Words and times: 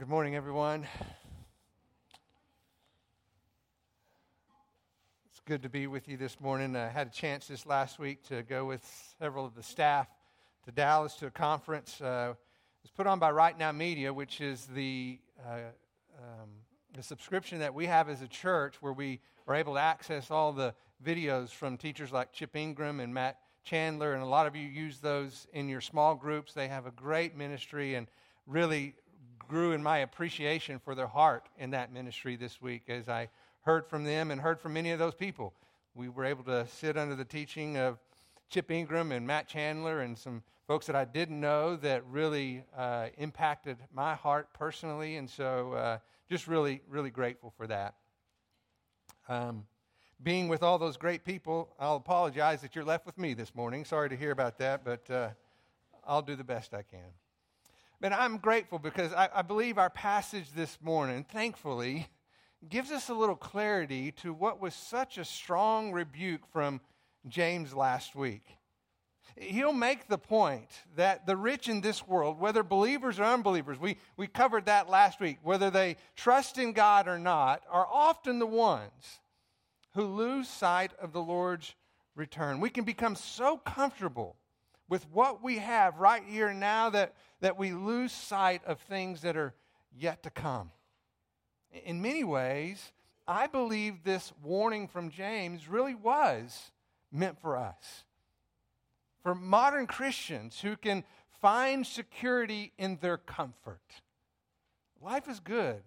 Good 0.00 0.08
morning, 0.08 0.34
everyone. 0.34 0.86
It's 5.28 5.40
good 5.44 5.62
to 5.64 5.68
be 5.68 5.88
with 5.88 6.08
you 6.08 6.16
this 6.16 6.40
morning. 6.40 6.74
I 6.74 6.88
had 6.88 7.08
a 7.08 7.10
chance 7.10 7.46
this 7.48 7.66
last 7.66 7.98
week 7.98 8.26
to 8.28 8.42
go 8.42 8.64
with 8.64 8.82
several 9.18 9.44
of 9.44 9.54
the 9.54 9.62
staff 9.62 10.08
to 10.64 10.72
Dallas 10.72 11.16
to 11.16 11.26
a 11.26 11.30
conference. 11.30 12.00
Uh, 12.00 12.32
it 12.32 12.82
was 12.82 12.90
put 12.96 13.06
on 13.06 13.18
by 13.18 13.30
Right 13.30 13.58
Now 13.58 13.72
Media, 13.72 14.10
which 14.10 14.40
is 14.40 14.64
the, 14.68 15.18
uh, 15.46 15.58
um, 16.18 16.48
the 16.96 17.02
subscription 17.02 17.58
that 17.58 17.74
we 17.74 17.84
have 17.84 18.08
as 18.08 18.22
a 18.22 18.28
church 18.28 18.76
where 18.80 18.94
we 18.94 19.20
are 19.46 19.54
able 19.54 19.74
to 19.74 19.80
access 19.80 20.30
all 20.30 20.54
the 20.54 20.74
videos 21.04 21.50
from 21.50 21.76
teachers 21.76 22.10
like 22.10 22.32
Chip 22.32 22.56
Ingram 22.56 23.00
and 23.00 23.12
Matt 23.12 23.38
Chandler, 23.64 24.14
and 24.14 24.22
a 24.22 24.26
lot 24.26 24.46
of 24.46 24.56
you 24.56 24.66
use 24.66 24.96
those 25.00 25.46
in 25.52 25.68
your 25.68 25.82
small 25.82 26.14
groups. 26.14 26.54
They 26.54 26.68
have 26.68 26.86
a 26.86 26.90
great 26.90 27.36
ministry 27.36 27.96
and 27.96 28.06
really 28.46 28.94
grew 29.50 29.72
in 29.72 29.82
my 29.82 29.98
appreciation 29.98 30.78
for 30.78 30.94
their 30.94 31.08
heart 31.08 31.48
in 31.58 31.70
that 31.70 31.92
ministry 31.92 32.36
this 32.36 32.62
week 32.62 32.84
as 32.86 33.08
I 33.08 33.28
heard 33.62 33.84
from 33.84 34.04
them 34.04 34.30
and 34.30 34.40
heard 34.40 34.60
from 34.60 34.74
many 34.74 34.92
of 34.92 35.00
those 35.00 35.16
people. 35.16 35.52
We 35.92 36.08
were 36.08 36.24
able 36.24 36.44
to 36.44 36.68
sit 36.68 36.96
under 36.96 37.16
the 37.16 37.24
teaching 37.24 37.76
of 37.76 37.98
Chip 38.48 38.70
Ingram 38.70 39.10
and 39.10 39.26
Matt 39.26 39.48
Chandler 39.48 40.02
and 40.02 40.16
some 40.16 40.44
folks 40.68 40.86
that 40.86 40.94
I 40.94 41.04
didn't 41.04 41.40
know 41.40 41.74
that 41.78 42.06
really 42.06 42.62
uh, 42.78 43.08
impacted 43.18 43.78
my 43.92 44.14
heart 44.14 44.52
personally. 44.52 45.16
And 45.16 45.28
so 45.28 45.72
uh, 45.72 45.98
just 46.28 46.46
really, 46.46 46.80
really 46.88 47.10
grateful 47.10 47.52
for 47.56 47.66
that. 47.66 47.96
Um, 49.28 49.64
being 50.22 50.46
with 50.46 50.62
all 50.62 50.78
those 50.78 50.96
great 50.96 51.24
people, 51.24 51.74
I'll 51.80 51.96
apologize 51.96 52.60
that 52.60 52.76
you're 52.76 52.84
left 52.84 53.04
with 53.04 53.18
me 53.18 53.34
this 53.34 53.52
morning. 53.52 53.84
Sorry 53.84 54.08
to 54.10 54.16
hear 54.16 54.30
about 54.30 54.58
that, 54.58 54.84
but 54.84 55.10
uh, 55.10 55.30
I'll 56.06 56.22
do 56.22 56.36
the 56.36 56.44
best 56.44 56.72
I 56.72 56.82
can. 56.82 57.10
But 58.00 58.14
I'm 58.14 58.38
grateful 58.38 58.78
because 58.78 59.12
I, 59.12 59.28
I 59.34 59.42
believe 59.42 59.76
our 59.76 59.90
passage 59.90 60.52
this 60.52 60.78
morning, 60.80 61.24
thankfully, 61.30 62.08
gives 62.66 62.90
us 62.90 63.10
a 63.10 63.14
little 63.14 63.36
clarity 63.36 64.12
to 64.12 64.32
what 64.32 64.60
was 64.60 64.74
such 64.74 65.18
a 65.18 65.24
strong 65.24 65.92
rebuke 65.92 66.46
from 66.50 66.80
James 67.28 67.74
last 67.74 68.16
week. 68.16 68.56
He'll 69.36 69.72
make 69.72 70.08
the 70.08 70.18
point 70.18 70.68
that 70.96 71.26
the 71.26 71.36
rich 71.36 71.68
in 71.68 71.82
this 71.82 72.06
world, 72.06 72.40
whether 72.40 72.62
believers 72.62 73.20
or 73.20 73.24
unbelievers, 73.24 73.78
we, 73.78 73.98
we 74.16 74.26
covered 74.26 74.64
that 74.66 74.88
last 74.88 75.20
week, 75.20 75.38
whether 75.42 75.70
they 75.70 75.96
trust 76.16 76.56
in 76.56 76.72
God 76.72 77.06
or 77.06 77.18
not, 77.18 77.62
are 77.70 77.86
often 77.86 78.38
the 78.38 78.46
ones 78.46 79.20
who 79.94 80.04
lose 80.04 80.48
sight 80.48 80.92
of 81.00 81.12
the 81.12 81.22
Lord's 81.22 81.74
return. 82.16 82.60
We 82.60 82.70
can 82.70 82.84
become 82.84 83.14
so 83.14 83.58
comfortable 83.58 84.36
with 84.90 85.06
what 85.12 85.42
we 85.42 85.58
have 85.58 85.98
right 85.98 86.24
here 86.26 86.52
now 86.52 86.90
that, 86.90 87.14
that 87.40 87.56
we 87.56 87.72
lose 87.72 88.12
sight 88.12 88.60
of 88.66 88.78
things 88.80 89.22
that 89.22 89.36
are 89.36 89.54
yet 89.96 90.24
to 90.24 90.30
come. 90.30 90.70
In 91.84 92.02
many 92.02 92.24
ways, 92.24 92.92
I 93.26 93.46
believe 93.46 94.02
this 94.02 94.32
warning 94.42 94.88
from 94.88 95.10
James 95.10 95.68
really 95.68 95.94
was 95.94 96.72
meant 97.12 97.40
for 97.40 97.56
us. 97.56 98.04
For 99.22 99.34
modern 99.34 99.86
Christians 99.86 100.60
who 100.60 100.76
can 100.76 101.04
find 101.40 101.86
security 101.86 102.72
in 102.76 102.98
their 103.00 103.16
comfort. 103.16 103.80
Life 105.00 105.28
is 105.28 105.38
good 105.38 105.82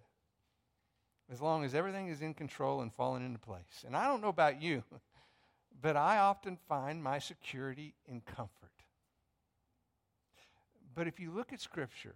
as 1.32 1.42
long 1.42 1.66
as 1.66 1.76
everything 1.76 2.08
is 2.08 2.22
in 2.22 2.34
control 2.34 2.82
and 2.82 2.94
falling 2.94 3.26
into 3.26 3.40
place. 3.40 3.84
And 3.86 3.98
I 3.98 4.08
don't 4.08 4.22
know 4.22 4.30
about 4.30 4.62
you, 4.62 4.84
but 5.82 5.98
I 5.98 6.20
often 6.20 6.58
find 6.70 7.04
my 7.04 7.20
security 7.20 7.96
in 8.08 8.22
comfort. 8.22 8.63
But 10.96 11.08
if 11.08 11.20
you 11.20 11.32
look 11.32 11.54
at 11.54 11.62
Scripture, 11.62 12.16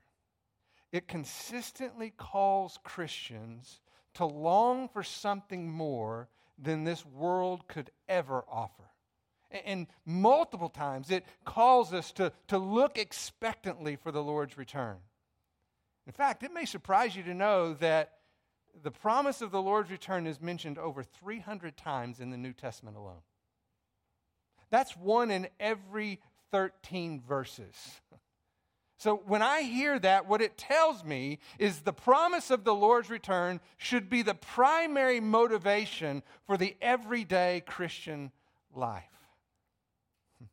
it 0.91 1.07
consistently 1.07 2.13
calls 2.15 2.79
Christians 2.83 3.81
to 4.15 4.25
long 4.25 4.89
for 4.89 5.03
something 5.03 5.69
more 5.69 6.29
than 6.57 6.83
this 6.83 7.05
world 7.05 7.67
could 7.67 7.91
ever 8.07 8.43
offer. 8.49 8.83
And 9.51 9.87
multiple 10.05 10.69
times 10.69 11.11
it 11.11 11.25
calls 11.45 11.93
us 11.93 12.11
to, 12.13 12.31
to 12.47 12.57
look 12.57 12.97
expectantly 12.97 13.95
for 13.95 14.11
the 14.11 14.23
Lord's 14.23 14.57
return. 14.57 14.97
In 16.05 16.13
fact, 16.13 16.43
it 16.43 16.53
may 16.53 16.65
surprise 16.65 17.15
you 17.15 17.23
to 17.23 17.33
know 17.33 17.73
that 17.75 18.13
the 18.83 18.91
promise 18.91 19.41
of 19.41 19.51
the 19.51 19.61
Lord's 19.61 19.91
return 19.91 20.27
is 20.27 20.41
mentioned 20.41 20.77
over 20.77 21.03
300 21.03 21.77
times 21.77 22.19
in 22.19 22.29
the 22.29 22.37
New 22.37 22.53
Testament 22.53 22.97
alone. 22.97 23.21
That's 24.69 24.95
one 24.97 25.31
in 25.31 25.47
every 25.59 26.19
13 26.51 27.21
verses. 27.21 27.75
So 28.97 29.21
when 29.27 29.43
I 29.43 29.61
hear 29.61 29.99
that, 29.99 30.27
what 30.27 30.41
it 30.41 30.57
tells 30.57 31.03
me 31.03 31.37
is 31.59 31.81
the 31.81 31.93
promise 31.93 32.49
of 32.49 32.63
the 32.63 32.73
Lord's 32.73 33.11
return 33.11 33.59
should 33.77 34.09
be 34.09 34.23
the 34.23 34.33
primary 34.33 35.19
motivation 35.19 36.23
for 36.47 36.57
the 36.57 36.75
everyday 36.81 37.61
Christian 37.67 38.31
life. 38.73 39.03
Hmm. 40.39 40.45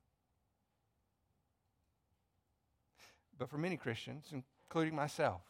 But 3.39 3.49
for 3.49 3.57
many 3.57 3.79
Christians, 3.79 4.27
including 4.31 4.95
myself, 4.95 5.41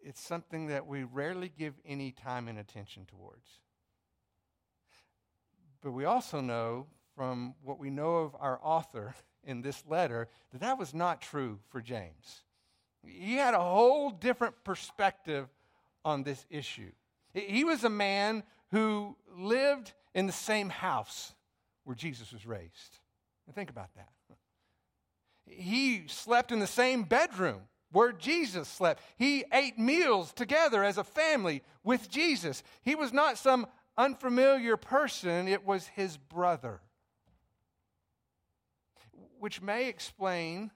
it's 0.00 0.20
something 0.20 0.66
that 0.66 0.88
we 0.88 1.04
rarely 1.04 1.52
give 1.56 1.74
any 1.86 2.10
time 2.10 2.48
and 2.48 2.58
attention 2.58 3.06
towards. 3.06 3.46
But 5.82 5.92
we 5.92 6.04
also 6.04 6.40
know 6.40 6.86
from 7.18 7.52
what 7.64 7.80
we 7.80 7.90
know 7.90 8.18
of 8.18 8.36
our 8.38 8.60
author 8.62 9.12
in 9.42 9.60
this 9.60 9.82
letter 9.88 10.28
that 10.52 10.60
that 10.60 10.78
was 10.78 10.94
not 10.94 11.20
true 11.20 11.58
for 11.68 11.80
James. 11.80 12.44
He 13.04 13.34
had 13.34 13.54
a 13.54 13.60
whole 13.60 14.10
different 14.10 14.54
perspective 14.62 15.48
on 16.04 16.22
this 16.22 16.46
issue. 16.48 16.92
He 17.34 17.64
was 17.64 17.82
a 17.82 17.90
man 17.90 18.44
who 18.70 19.16
lived 19.36 19.94
in 20.14 20.26
the 20.26 20.32
same 20.32 20.68
house 20.68 21.34
where 21.82 21.96
Jesus 21.96 22.32
was 22.32 22.46
raised. 22.46 23.00
And 23.46 23.54
think 23.54 23.70
about 23.70 23.92
that. 23.96 24.10
He 25.44 26.04
slept 26.06 26.52
in 26.52 26.60
the 26.60 26.68
same 26.68 27.02
bedroom 27.02 27.62
where 27.90 28.12
Jesus 28.12 28.68
slept. 28.68 29.02
He 29.16 29.44
ate 29.52 29.76
meals 29.76 30.32
together 30.32 30.84
as 30.84 30.98
a 30.98 31.04
family 31.04 31.62
with 31.82 32.08
Jesus. 32.08 32.62
He 32.82 32.94
was 32.94 33.12
not 33.12 33.38
some 33.38 33.66
unfamiliar 33.96 34.76
person, 34.76 35.48
it 35.48 35.66
was 35.66 35.88
his 35.88 36.16
brother. 36.16 36.80
Which 39.38 39.62
may 39.62 39.88
explain 39.88 40.70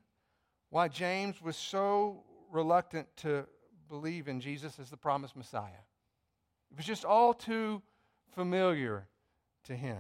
why 0.71 0.89
James 0.89 1.41
was 1.43 1.57
so 1.57 2.25
reluctant 2.51 3.09
to 3.19 3.47
believe 3.89 4.29
in 4.29 4.41
Jesus 4.41 4.79
as 4.79 4.91
the 4.91 4.97
promised 4.97 5.37
Messiah. 5.37 5.85
It 6.71 6.77
was 6.77 6.87
just 6.87 7.05
all 7.05 7.35
too 7.35 7.83
familiar 8.35 9.07
to 9.65 9.77
him. 9.77 9.99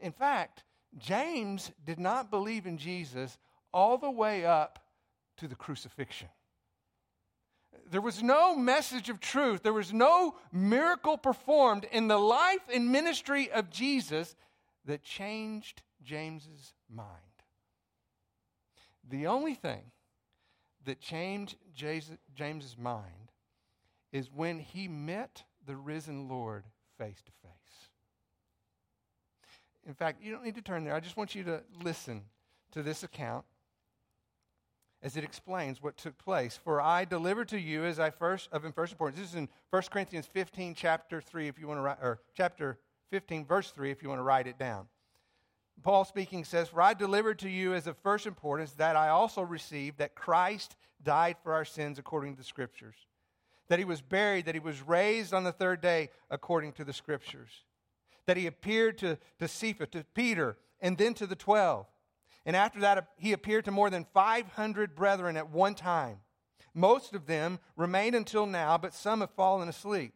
In 0.00 0.12
fact, 0.12 0.64
James 0.98 1.70
did 1.84 2.00
not 2.00 2.30
believe 2.30 2.66
in 2.66 2.78
Jesus 2.78 3.38
all 3.72 3.98
the 3.98 4.10
way 4.10 4.44
up 4.44 4.78
to 5.36 5.46
the 5.46 5.54
crucifixion. 5.54 6.28
There 7.90 8.00
was 8.00 8.22
no 8.22 8.56
message 8.56 9.10
of 9.10 9.20
truth. 9.20 9.62
There 9.62 9.72
was 9.72 9.92
no 9.92 10.36
miracle 10.50 11.18
performed 11.18 11.84
in 11.92 12.08
the 12.08 12.18
life 12.18 12.62
and 12.72 12.90
ministry 12.90 13.50
of 13.50 13.70
Jesus 13.70 14.34
that 14.86 15.02
changed 15.02 15.82
James's 16.02 16.72
mind. 16.88 17.25
The 19.08 19.26
only 19.26 19.54
thing 19.54 19.82
that 20.84 21.00
changed 21.00 21.56
James's 21.74 22.76
mind 22.78 23.32
is 24.12 24.30
when 24.32 24.58
he 24.58 24.88
met 24.88 25.44
the 25.66 25.76
risen 25.76 26.28
Lord 26.28 26.64
face 26.98 27.22
to 27.22 27.32
face. 27.42 27.90
In 29.86 29.94
fact, 29.94 30.22
you 30.22 30.32
don't 30.32 30.44
need 30.44 30.56
to 30.56 30.62
turn 30.62 30.84
there. 30.84 30.94
I 30.94 31.00
just 31.00 31.16
want 31.16 31.34
you 31.34 31.44
to 31.44 31.62
listen 31.82 32.22
to 32.72 32.82
this 32.82 33.02
account 33.02 33.44
as 35.02 35.16
it 35.16 35.22
explains 35.22 35.82
what 35.82 35.96
took 35.96 36.18
place. 36.18 36.58
For 36.62 36.80
I 36.80 37.04
delivered 37.04 37.48
to 37.48 37.60
you 37.60 37.84
as 37.84 38.00
I 38.00 38.10
first 38.10 38.48
of 38.50 38.62
first 38.74 38.92
importance. 38.92 39.20
This 39.20 39.30
is 39.30 39.36
in 39.36 39.48
1 39.70 39.82
Corinthians 39.90 40.26
15, 40.26 40.74
chapter 40.74 41.20
3, 41.20 41.46
if 41.46 41.58
you 41.58 41.68
want 41.68 41.78
to 41.78 41.82
write, 41.82 41.98
or 42.02 42.20
chapter 42.34 42.78
15, 43.10 43.44
verse 43.44 43.70
3, 43.70 43.90
if 43.90 44.02
you 44.02 44.08
want 44.08 44.18
to 44.18 44.24
write 44.24 44.48
it 44.48 44.58
down. 44.58 44.88
Paul 45.86 46.04
speaking 46.04 46.44
says, 46.44 46.68
For 46.68 46.82
I 46.82 46.94
delivered 46.94 47.38
to 47.38 47.48
you 47.48 47.72
as 47.72 47.86
of 47.86 47.96
first 47.98 48.26
importance 48.26 48.72
that 48.72 48.96
I 48.96 49.10
also 49.10 49.42
received 49.42 49.98
that 49.98 50.16
Christ 50.16 50.74
died 51.00 51.36
for 51.44 51.54
our 51.54 51.64
sins 51.64 51.96
according 51.96 52.32
to 52.32 52.38
the 52.38 52.44
Scriptures, 52.44 52.96
that 53.68 53.78
he 53.78 53.84
was 53.84 54.02
buried, 54.02 54.46
that 54.46 54.56
he 54.56 54.60
was 54.60 54.82
raised 54.82 55.32
on 55.32 55.44
the 55.44 55.52
third 55.52 55.80
day 55.80 56.10
according 56.28 56.72
to 56.72 56.84
the 56.84 56.92
Scriptures, 56.92 57.62
that 58.26 58.36
he 58.36 58.48
appeared 58.48 58.98
to, 58.98 59.16
to 59.38 59.46
Cephas, 59.46 59.90
to 59.92 60.02
Peter, 60.12 60.56
and 60.80 60.98
then 60.98 61.14
to 61.14 61.24
the 61.24 61.36
twelve. 61.36 61.86
And 62.44 62.56
after 62.56 62.80
that, 62.80 63.06
he 63.16 63.32
appeared 63.32 63.64
to 63.66 63.70
more 63.70 63.88
than 63.88 64.06
500 64.12 64.96
brethren 64.96 65.36
at 65.36 65.50
one 65.50 65.76
time. 65.76 66.16
Most 66.74 67.14
of 67.14 67.26
them 67.26 67.60
remain 67.76 68.16
until 68.16 68.46
now, 68.46 68.76
but 68.76 68.92
some 68.92 69.20
have 69.20 69.30
fallen 69.30 69.68
asleep. 69.68 70.14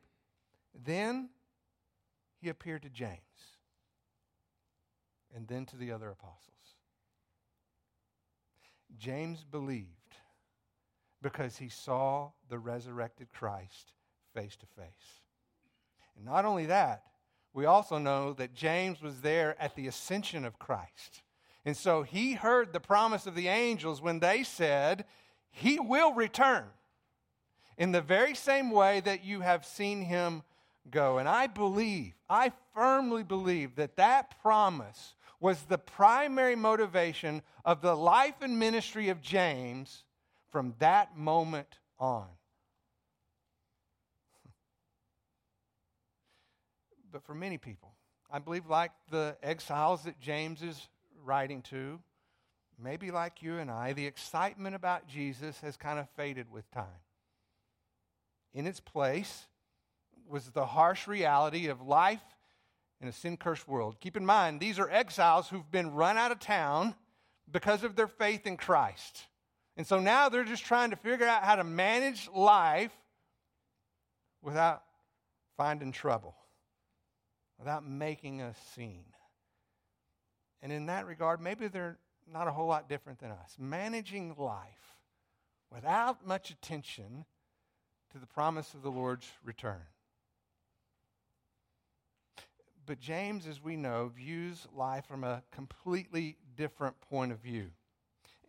Then 0.75 1.29
he 2.41 2.49
appeared 2.49 2.83
to 2.83 2.91
James, 2.91 3.21
and 5.35 5.47
then 5.49 5.67
to 5.67 5.77
the 5.77 5.93
other 5.93 6.11
apostles. 6.11 6.49
James 8.99 9.45
believed 9.45 9.87
because 11.23 11.59
he 11.59 11.69
saw 11.69 12.31
the 12.49 12.59
resurrected 12.59 13.29
Christ 13.33 13.93
face 14.35 14.57
to 14.57 14.67
face. 14.67 15.21
And 16.17 16.25
not 16.25 16.45
only 16.45 16.67
that, 16.67 17.05
we 17.53 17.67
also 17.67 17.99
know 17.99 18.33
that 18.35 18.55
James 18.55 19.03
was 19.03 19.21
there 19.21 19.61
at 19.61 19.75
the 19.75 19.87
ascension 19.87 20.45
of 20.45 20.59
Christ. 20.59 21.23
And 21.65 21.77
so 21.77 22.03
he 22.03 22.35
heard 22.35 22.73
the 22.73 22.81
promise 22.81 23.27
of 23.27 23.35
the 23.35 23.49
angels 23.49 24.01
when 24.01 24.21
they 24.21 24.43
said, 24.43 25.05
He 25.51 25.79
will 25.79 26.15
return 26.15 26.65
in 27.77 27.93
the 27.93 28.01
very 28.01 28.35
same 28.35 28.71
way 28.71 29.01
that 29.01 29.25
you 29.25 29.41
have 29.41 29.65
seen 29.65 30.03
him 30.03 30.43
go. 30.91 31.19
And 31.19 31.29
I 31.29 31.47
believe, 31.47 32.15
I 32.29 32.53
firmly 32.75 33.23
believe 33.23 33.77
that 33.77 33.97
that 33.97 34.41
promise 34.41 35.15
was 35.41 35.63
the 35.63 35.79
primary 35.79 36.55
motivation 36.55 37.43
of 37.65 37.81
the 37.81 37.97
life 37.97 38.43
and 38.43 38.59
ministry 38.59 39.09
of 39.09 39.23
James 39.23 40.05
from 40.51 40.75
that 40.79 41.17
moment 41.17 41.79
on. 41.99 42.27
But 47.13 47.25
for 47.25 47.35
many 47.35 47.59
people, 47.59 47.95
I 48.31 48.39
believe, 48.39 48.67
like 48.69 48.93
the 49.11 49.37
exiles 49.43 50.05
that 50.05 50.21
James 50.21 50.63
is 50.63 50.89
writing 51.25 51.63
to, 51.63 51.99
maybe 52.79 53.11
like 53.11 53.43
you 53.43 53.59
and 53.59 53.71
I, 53.71 53.93
the 53.95 54.07
excitement 54.07 54.77
about 54.77 55.09
Jesus 55.09 55.61
has 55.61 55.77
kind 55.77 55.99
of 55.99 56.09
faded 56.11 56.51
with 56.51 56.71
time. 56.71 56.85
In 58.55 58.67
its 58.67 58.81
place 58.81 59.47
was 60.29 60.51
the 60.51 60.67
harsh 60.67 61.09
reality 61.09 61.67
of 61.67 61.83
life 61.83 62.23
in 63.01 63.09
a 63.09 63.13
sin 63.13 63.37
cursed 63.37 63.67
world. 63.67 63.97
Keep 64.01 64.17
in 64.17 64.27
mind, 64.27 64.61
these 64.61 64.79
are 64.79 64.91
exiles 64.91 65.49
who've 65.49 65.71
been 65.71 65.93
run 65.93 66.19
out 66.19 66.33
of 66.33 66.39
town 66.39 66.95
because 67.51 67.83
of 67.83 67.97
their 67.97 68.09
faith 68.09 68.47
in 68.47 68.57
Christ. 68.57 69.27
And 69.77 69.87
so 69.87 69.99
now 69.99 70.29
they're 70.29 70.45
just 70.45 70.65
trying 70.65 70.91
to 70.91 70.97
figure 70.97 71.27
out 71.27 71.43
how 71.43 71.57
to 71.57 71.65
manage 71.65 72.29
life 72.35 72.93
without 74.43 74.83
finding 75.57 75.93
trouble, 75.93 76.35
without 77.59 77.87
making 77.87 78.43
a 78.43 78.55
scene. 78.75 79.05
And 80.63 80.73
in 80.73 80.87
that 80.87 81.07
regard, 81.07 81.41
maybe 81.41 81.69
they're 81.69 81.99
not 82.31 82.49
a 82.49 82.53
whole 82.53 82.67
lot 82.67 82.89
different 82.89 83.19
than 83.19 83.31
us. 83.31 83.57
Managing 83.59 84.35
life 84.37 84.97
without 85.73 86.27
much 86.27 86.51
attention 86.51 87.25
to 88.13 88.19
the 88.19 88.27
promise 88.27 88.75
of 88.75 88.83
the 88.83 88.91
Lord's 88.91 89.27
return. 89.45 89.83
But 92.87 93.01
James, 93.01 93.47
as 93.47 93.63
we 93.63 93.77
know, 93.77 94.11
views 94.15 94.67
life 94.75 95.07
from 95.07 95.25
a 95.25 95.43
completely 95.53 96.37
different 96.57 97.01
point 97.01 97.33
of 97.33 97.39
view. 97.39 97.71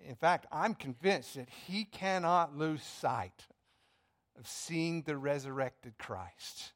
In 0.08 0.16
fact, 0.16 0.48
I'm 0.52 0.74
convinced 0.74 1.36
that 1.36 1.50
he 1.68 1.86
cannot 1.86 2.58
lose 2.58 2.82
sight 2.84 3.48
of 4.40 4.48
seeing 4.48 5.04
the 5.04 5.18
resurrected 5.18 5.98
Christ. 5.98 6.72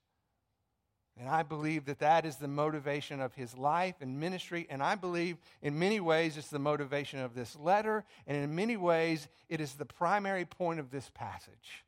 And 1.17 1.29
I 1.29 1.43
believe 1.43 1.85
that 1.85 1.99
that 1.99 2.25
is 2.25 2.35
the 2.35 2.47
motivation 2.47 3.21
of 3.21 3.33
his 3.33 3.57
life 3.57 3.95
and 4.01 4.19
ministry. 4.19 4.67
And 4.69 4.83
I 4.83 4.95
believe 4.95 5.37
in 5.61 5.79
many 5.79 6.01
ways 6.01 6.37
it's 6.37 6.49
the 6.49 6.59
motivation 6.59 7.19
of 7.19 7.33
this 7.33 7.55
letter. 7.55 8.03
And 8.27 8.37
in 8.37 8.53
many 8.53 8.75
ways 8.75 9.29
it 9.47 9.61
is 9.61 9.73
the 9.73 9.85
primary 9.85 10.45
point 10.45 10.79
of 10.79 10.91
this 10.91 11.09
passage. 11.13 11.85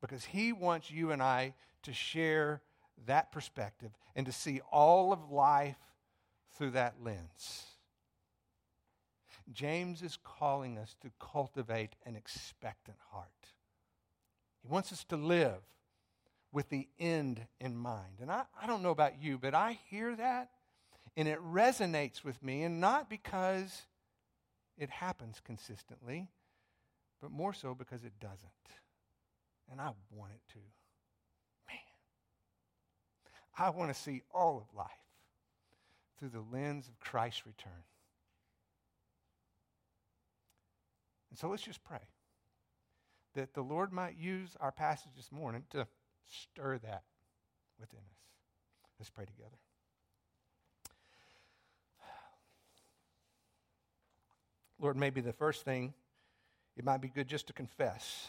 Because 0.00 0.24
he 0.24 0.52
wants 0.52 0.90
you 0.90 1.12
and 1.12 1.22
I 1.22 1.54
to 1.84 1.92
share 1.92 2.60
that 3.06 3.32
perspective 3.32 3.90
and 4.14 4.26
to 4.26 4.32
see 4.32 4.60
all 4.72 5.12
of 5.12 5.30
life 5.30 5.76
through 6.56 6.70
that 6.70 6.94
lens. 7.02 7.64
James 9.52 10.02
is 10.02 10.18
calling 10.24 10.78
us 10.78 10.96
to 11.02 11.10
cultivate 11.20 11.94
an 12.04 12.16
expectant 12.16 12.98
heart. 13.10 13.28
He 14.62 14.68
wants 14.68 14.92
us 14.92 15.04
to 15.04 15.16
live 15.16 15.60
with 16.52 16.68
the 16.70 16.88
end 16.98 17.46
in 17.60 17.76
mind. 17.76 18.18
And 18.20 18.30
I, 18.30 18.44
I 18.60 18.66
don't 18.66 18.82
know 18.82 18.90
about 18.90 19.22
you, 19.22 19.38
but 19.38 19.54
I 19.54 19.78
hear 19.88 20.16
that 20.16 20.50
and 21.16 21.26
it 21.26 21.38
resonates 21.40 22.22
with 22.22 22.42
me, 22.42 22.62
and 22.62 22.80
not 22.80 23.08
because 23.08 23.82
it 24.76 24.90
happens 24.90 25.40
consistently, 25.42 26.28
but 27.22 27.30
more 27.30 27.54
so 27.54 27.74
because 27.74 28.04
it 28.04 28.12
doesn't. 28.20 28.38
And 29.70 29.80
I 29.80 29.92
want 30.10 30.32
it 30.32 30.52
to. 30.52 30.58
I 33.58 33.70
want 33.70 33.94
to 33.94 34.00
see 34.00 34.22
all 34.34 34.58
of 34.58 34.76
life 34.76 34.90
through 36.18 36.28
the 36.30 36.44
lens 36.52 36.88
of 36.88 36.98
Christ's 37.00 37.46
return. 37.46 37.72
And 41.30 41.38
so 41.38 41.48
let's 41.48 41.62
just 41.62 41.82
pray 41.84 42.00
that 43.34 43.54
the 43.54 43.62
Lord 43.62 43.92
might 43.92 44.16
use 44.16 44.56
our 44.60 44.72
passage 44.72 45.12
this 45.16 45.30
morning 45.30 45.64
to 45.70 45.86
stir 46.26 46.78
that 46.78 47.02
within 47.78 47.98
us. 47.98 48.18
Let's 48.98 49.10
pray 49.10 49.26
together. 49.26 49.56
Lord, 54.78 54.96
maybe 54.96 55.20
the 55.20 55.32
first 55.32 55.64
thing, 55.64 55.94
it 56.76 56.84
might 56.84 57.00
be 57.00 57.08
good 57.08 57.28
just 57.28 57.46
to 57.46 57.52
confess 57.52 58.28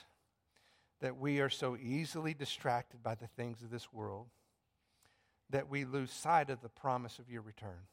that 1.02 1.18
we 1.18 1.40
are 1.40 1.50
so 1.50 1.78
easily 1.78 2.34
distracted 2.34 3.04
by 3.04 3.16
the 3.16 3.28
things 3.28 3.62
of 3.62 3.70
this 3.70 3.92
world 3.92 4.28
that 5.50 5.70
we 5.70 5.86
lose 5.86 6.12
sight 6.12 6.50
of 6.50 6.62
the 6.62 6.70
promise 6.70 7.20
of 7.20 7.30
your 7.30 7.42
return. 7.42 7.88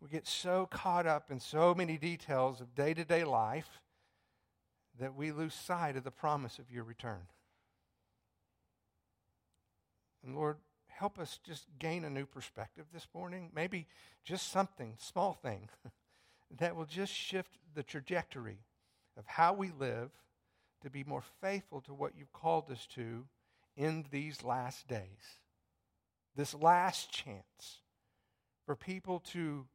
We 0.00 0.08
get 0.08 0.26
so 0.26 0.66
caught 0.66 1.06
up 1.06 1.30
in 1.30 1.40
so 1.40 1.74
many 1.74 1.96
details 1.96 2.60
of 2.60 2.74
day 2.74 2.94
to 2.94 3.04
day 3.04 3.24
life 3.24 3.80
that 4.98 5.14
we 5.14 5.32
lose 5.32 5.54
sight 5.54 5.96
of 5.96 6.04
the 6.04 6.10
promise 6.10 6.58
of 6.58 6.70
your 6.70 6.84
return. 6.84 7.26
And 10.24 10.34
Lord, 10.34 10.56
help 10.88 11.18
us 11.18 11.38
just 11.44 11.66
gain 11.78 12.04
a 12.04 12.10
new 12.10 12.26
perspective 12.26 12.86
this 12.92 13.06
morning. 13.14 13.50
Maybe 13.54 13.86
just 14.24 14.50
something, 14.50 14.94
small 14.98 15.34
thing, 15.34 15.68
that 16.58 16.76
will 16.76 16.86
just 16.86 17.12
shift 17.12 17.58
the 17.74 17.82
trajectory 17.82 18.58
of 19.16 19.26
how 19.26 19.52
we 19.52 19.70
live 19.78 20.10
to 20.82 20.90
be 20.90 21.04
more 21.04 21.22
faithful 21.40 21.80
to 21.82 21.94
what 21.94 22.12
you've 22.16 22.32
called 22.32 22.70
us 22.70 22.86
to 22.94 23.26
in 23.76 24.04
these 24.10 24.42
last 24.42 24.88
days 24.88 25.40
this 26.36 26.54
last 26.54 27.10
chance 27.10 27.80
for 28.66 28.76
people 28.76 29.20
to 29.32 29.66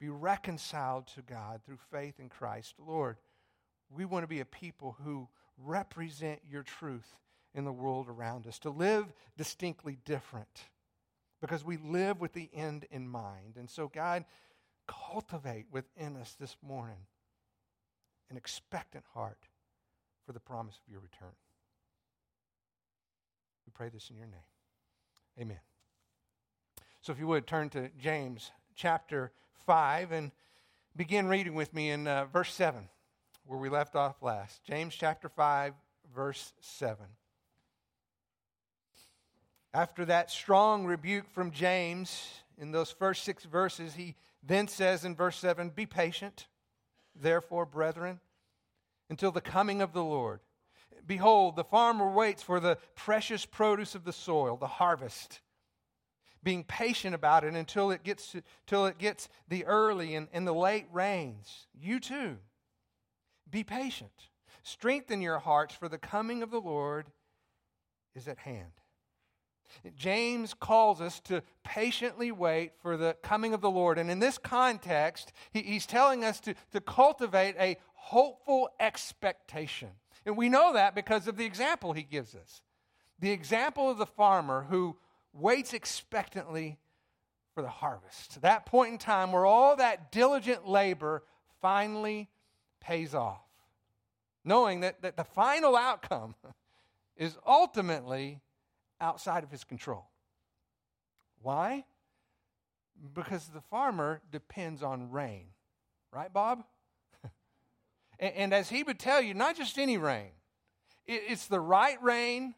be 0.00 0.08
reconciled 0.08 1.06
to 1.08 1.22
God 1.22 1.60
through 1.64 1.78
faith 1.90 2.18
in 2.18 2.28
Christ. 2.28 2.74
Lord, 2.78 3.16
we 3.90 4.04
want 4.04 4.22
to 4.24 4.28
be 4.28 4.40
a 4.40 4.44
people 4.44 4.96
who 5.04 5.28
represent 5.58 6.40
your 6.48 6.62
truth 6.62 7.14
in 7.54 7.64
the 7.64 7.72
world 7.72 8.08
around 8.08 8.46
us, 8.46 8.58
to 8.60 8.70
live 8.70 9.12
distinctly 9.36 9.98
different 10.04 10.68
because 11.40 11.64
we 11.64 11.76
live 11.76 12.20
with 12.20 12.32
the 12.32 12.48
end 12.54 12.86
in 12.90 13.06
mind. 13.06 13.56
And 13.56 13.68
so, 13.68 13.88
God, 13.88 14.24
cultivate 14.86 15.66
within 15.70 16.16
us 16.16 16.34
this 16.40 16.56
morning 16.62 17.06
an 18.30 18.36
expectant 18.36 19.04
heart 19.12 19.48
for 20.24 20.32
the 20.32 20.40
promise 20.40 20.76
of 20.76 20.90
your 20.90 21.00
return. 21.00 21.34
We 23.66 23.72
pray 23.74 23.90
this 23.90 24.08
in 24.08 24.16
your 24.16 24.26
name. 24.26 24.40
Amen. 25.38 25.71
So 27.02 27.12
if 27.12 27.18
you 27.18 27.26
would 27.26 27.48
turn 27.48 27.68
to 27.70 27.90
James 27.98 28.52
chapter 28.76 29.32
5 29.66 30.12
and 30.12 30.30
begin 30.94 31.26
reading 31.26 31.54
with 31.54 31.74
me 31.74 31.90
in 31.90 32.06
uh, 32.06 32.26
verse 32.26 32.54
7, 32.54 32.88
where 33.44 33.58
we 33.58 33.68
left 33.68 33.96
off 33.96 34.22
last. 34.22 34.62
James 34.62 34.94
chapter 34.94 35.28
5, 35.28 35.74
verse 36.14 36.52
7. 36.60 37.04
After 39.74 40.04
that 40.04 40.30
strong 40.30 40.84
rebuke 40.86 41.28
from 41.28 41.50
James 41.50 42.24
in 42.56 42.70
those 42.70 42.92
first 42.92 43.24
six 43.24 43.42
verses, 43.42 43.94
he 43.94 44.14
then 44.40 44.68
says 44.68 45.04
in 45.04 45.16
verse 45.16 45.36
7 45.38 45.70
Be 45.70 45.86
patient, 45.86 46.46
therefore, 47.20 47.66
brethren, 47.66 48.20
until 49.10 49.32
the 49.32 49.40
coming 49.40 49.82
of 49.82 49.92
the 49.92 50.04
Lord. 50.04 50.38
Behold, 51.04 51.56
the 51.56 51.64
farmer 51.64 52.08
waits 52.08 52.44
for 52.44 52.60
the 52.60 52.78
precious 52.94 53.44
produce 53.44 53.96
of 53.96 54.04
the 54.04 54.12
soil, 54.12 54.56
the 54.56 54.68
harvest 54.68 55.40
being 56.42 56.64
patient 56.64 57.14
about 57.14 57.44
it 57.44 57.54
until 57.54 57.90
it 57.90 58.02
gets, 58.02 58.32
to, 58.32 58.42
till 58.66 58.86
it 58.86 58.98
gets 58.98 59.28
the 59.48 59.64
early 59.64 60.14
and, 60.14 60.28
and 60.32 60.46
the 60.46 60.54
late 60.54 60.86
rains. 60.92 61.66
You 61.72 62.00
too, 62.00 62.38
be 63.50 63.64
patient. 63.64 64.10
Strengthen 64.62 65.20
your 65.20 65.38
hearts, 65.38 65.74
for 65.74 65.88
the 65.88 65.98
coming 65.98 66.42
of 66.42 66.50
the 66.50 66.60
Lord 66.60 67.06
is 68.14 68.28
at 68.28 68.38
hand. 68.38 68.72
James 69.96 70.54
calls 70.54 71.00
us 71.00 71.18
to 71.20 71.42
patiently 71.64 72.30
wait 72.30 72.72
for 72.80 72.96
the 72.96 73.16
coming 73.22 73.54
of 73.54 73.60
the 73.60 73.70
Lord. 73.70 73.98
And 73.98 74.10
in 74.10 74.18
this 74.18 74.38
context, 74.38 75.32
he, 75.50 75.62
he's 75.62 75.86
telling 75.86 76.24
us 76.24 76.40
to, 76.40 76.54
to 76.72 76.80
cultivate 76.80 77.56
a 77.58 77.78
hopeful 77.94 78.68
expectation. 78.78 79.88
And 80.26 80.36
we 80.36 80.48
know 80.48 80.74
that 80.74 80.94
because 80.94 81.26
of 81.26 81.36
the 81.36 81.44
example 81.44 81.92
he 81.92 82.02
gives 82.02 82.34
us. 82.34 82.62
The 83.18 83.30
example 83.30 83.90
of 83.90 83.98
the 83.98 84.06
farmer 84.06 84.66
who 84.68 84.96
waits 85.32 85.72
expectantly 85.72 86.78
for 87.54 87.62
the 87.62 87.68
harvest. 87.68 88.40
That 88.42 88.66
point 88.66 88.92
in 88.92 88.98
time 88.98 89.32
where 89.32 89.46
all 89.46 89.76
that 89.76 90.10
diligent 90.10 90.66
labor 90.66 91.22
finally 91.60 92.28
pays 92.80 93.14
off. 93.14 93.40
knowing 94.44 94.80
that, 94.80 95.00
that 95.02 95.16
the 95.16 95.22
final 95.22 95.76
outcome 95.76 96.34
is 97.16 97.38
ultimately 97.46 98.40
outside 99.00 99.44
of 99.44 99.50
his 99.52 99.62
control. 99.62 100.08
Why? 101.42 101.84
Because 103.14 103.46
the 103.48 103.60
farmer 103.60 104.20
depends 104.32 104.82
on 104.82 105.10
rain. 105.10 105.46
Right, 106.12 106.32
Bob? 106.32 106.64
and, 108.18 108.34
and, 108.34 108.52
as 108.52 108.68
he 108.68 108.82
would 108.82 108.98
tell 108.98 109.22
you, 109.22 109.32
not 109.32 109.56
just 109.56 109.78
any 109.78 109.96
rain, 109.96 110.30
it, 111.06 111.22
it's 111.28 111.46
the 111.46 111.60
right 111.60 112.02
rain 112.02 112.54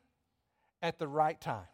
at 0.83 0.99
the 0.99 1.07
right 1.07 1.41
time. 1.41 1.67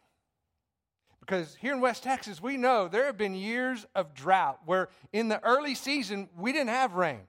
Because 1.21 1.55
here 1.61 1.73
in 1.73 1.79
West 1.79 2.03
Texas, 2.03 2.41
we 2.41 2.57
know 2.57 2.87
there 2.87 3.05
have 3.05 3.17
been 3.17 3.35
years 3.35 3.85
of 3.95 4.13
drought 4.13 4.59
where 4.65 4.89
in 5.13 5.29
the 5.29 5.41
early 5.43 5.75
season 5.75 6.27
we 6.35 6.51
didn't 6.51 6.69
have 6.69 6.95
rain. 6.95 7.21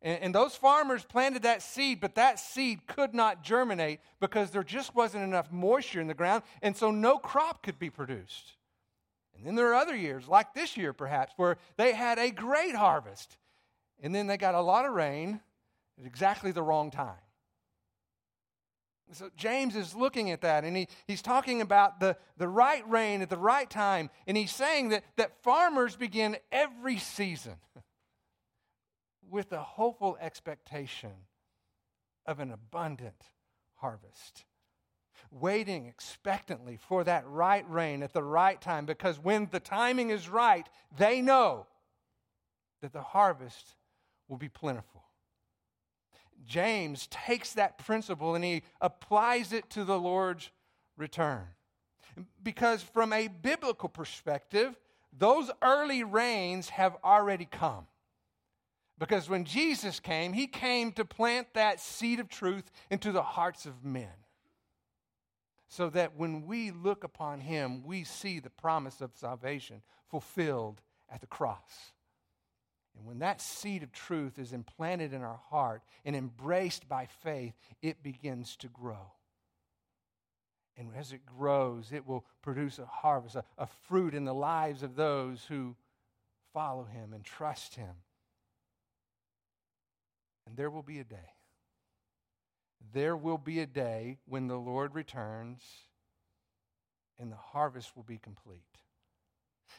And, 0.00 0.22
and, 0.22 0.34
those 0.34 0.54
farmers 0.54 1.04
planted 1.04 1.42
that 1.42 1.62
seed, 1.62 2.00
but 2.00 2.14
that 2.14 2.38
seed 2.38 2.86
could 2.86 3.14
not 3.14 3.42
germinate 3.42 4.00
because 4.20 4.50
there 4.50 4.62
just 4.62 4.94
wasn't 4.94 5.24
enough 5.24 5.50
moisture 5.50 6.00
in 6.00 6.06
the 6.06 6.14
ground, 6.14 6.44
and 6.62 6.76
so 6.76 6.90
no 6.90 7.18
crop 7.18 7.62
could 7.62 7.78
be 7.78 7.90
produced. 7.90 8.52
And 9.36 9.46
then 9.46 9.54
there 9.54 9.68
are 9.68 9.74
other 9.74 9.96
years, 9.96 10.28
like 10.28 10.54
this 10.54 10.76
year 10.76 10.92
perhaps, 10.92 11.32
where 11.36 11.56
they 11.76 11.92
had 11.92 12.18
a 12.18 12.30
great 12.30 12.74
harvest, 12.74 13.36
and 14.00 14.14
then 14.14 14.26
they 14.26 14.36
got 14.36 14.54
a 14.54 14.60
lot 14.60 14.84
of 14.84 14.92
rain 14.92 15.40
at 15.98 16.06
exactly 16.06 16.52
the 16.52 16.62
wrong 16.62 16.90
time. 16.90 17.16
So 19.12 19.30
James 19.36 19.76
is 19.76 19.94
looking 19.94 20.30
at 20.30 20.40
that 20.40 20.64
and 20.64 20.76
he, 20.76 20.88
he's 21.06 21.22
talking 21.22 21.60
about 21.60 22.00
the, 22.00 22.16
the 22.36 22.48
right 22.48 22.88
rain 22.88 23.22
at 23.22 23.30
the 23.30 23.38
right 23.38 23.68
time. 23.68 24.10
And 24.26 24.36
he's 24.36 24.52
saying 24.52 24.88
that, 24.88 25.04
that 25.16 25.42
farmers 25.42 25.94
begin 25.94 26.36
every 26.50 26.98
season 26.98 27.54
with 29.30 29.52
a 29.52 29.62
hopeful 29.62 30.18
expectation 30.20 31.12
of 32.26 32.40
an 32.40 32.50
abundant 32.50 33.22
harvest. 33.76 34.44
Waiting 35.30 35.86
expectantly 35.86 36.76
for 36.76 37.04
that 37.04 37.26
right 37.26 37.68
rain 37.70 38.02
at 38.02 38.12
the 38.12 38.22
right 38.22 38.60
time 38.60 38.86
because 38.86 39.18
when 39.18 39.48
the 39.50 39.60
timing 39.60 40.10
is 40.10 40.28
right, 40.28 40.68
they 40.98 41.20
know 41.20 41.66
that 42.82 42.92
the 42.92 43.02
harvest 43.02 43.76
will 44.28 44.36
be 44.36 44.48
plentiful. 44.48 45.05
James 46.46 47.08
takes 47.08 47.52
that 47.54 47.78
principle 47.78 48.34
and 48.34 48.44
he 48.44 48.62
applies 48.80 49.52
it 49.52 49.68
to 49.70 49.84
the 49.84 49.98
Lord's 49.98 50.50
return. 50.96 51.44
Because 52.42 52.82
from 52.82 53.12
a 53.12 53.28
biblical 53.28 53.88
perspective, 53.88 54.78
those 55.16 55.50
early 55.62 56.04
rains 56.04 56.70
have 56.70 56.96
already 57.04 57.44
come. 57.44 57.86
Because 58.98 59.28
when 59.28 59.44
Jesus 59.44 60.00
came, 60.00 60.32
he 60.32 60.46
came 60.46 60.92
to 60.92 61.04
plant 61.04 61.48
that 61.54 61.80
seed 61.80 62.18
of 62.20 62.28
truth 62.28 62.70
into 62.90 63.12
the 63.12 63.22
hearts 63.22 63.66
of 63.66 63.84
men. 63.84 64.08
So 65.68 65.90
that 65.90 66.16
when 66.16 66.46
we 66.46 66.70
look 66.70 67.04
upon 67.04 67.40
him, 67.40 67.82
we 67.84 68.04
see 68.04 68.38
the 68.38 68.50
promise 68.50 69.00
of 69.00 69.10
salvation 69.14 69.82
fulfilled 70.08 70.80
at 71.10 71.20
the 71.20 71.26
cross. 71.26 71.92
And 72.96 73.06
when 73.06 73.18
that 73.18 73.40
seed 73.40 73.82
of 73.82 73.92
truth 73.92 74.38
is 74.38 74.52
implanted 74.52 75.12
in 75.12 75.22
our 75.22 75.40
heart 75.50 75.82
and 76.04 76.16
embraced 76.16 76.88
by 76.88 77.06
faith, 77.22 77.54
it 77.82 78.02
begins 78.02 78.56
to 78.56 78.68
grow. 78.68 79.12
And 80.78 80.90
as 80.96 81.12
it 81.12 81.24
grows, 81.24 81.92
it 81.92 82.06
will 82.06 82.24
produce 82.42 82.78
a 82.78 82.86
harvest, 82.86 83.36
a, 83.36 83.44
a 83.58 83.66
fruit 83.88 84.14
in 84.14 84.24
the 84.24 84.34
lives 84.34 84.82
of 84.82 84.96
those 84.96 85.44
who 85.44 85.76
follow 86.52 86.84
him 86.84 87.12
and 87.12 87.24
trust 87.24 87.74
him. 87.74 87.94
And 90.46 90.56
there 90.56 90.70
will 90.70 90.82
be 90.82 91.00
a 91.00 91.04
day. 91.04 91.34
There 92.92 93.16
will 93.16 93.38
be 93.38 93.60
a 93.60 93.66
day 93.66 94.18
when 94.26 94.46
the 94.46 94.58
Lord 94.58 94.94
returns 94.94 95.62
and 97.18 97.32
the 97.32 97.36
harvest 97.36 97.96
will 97.96 98.04
be 98.04 98.18
complete. 98.18 98.62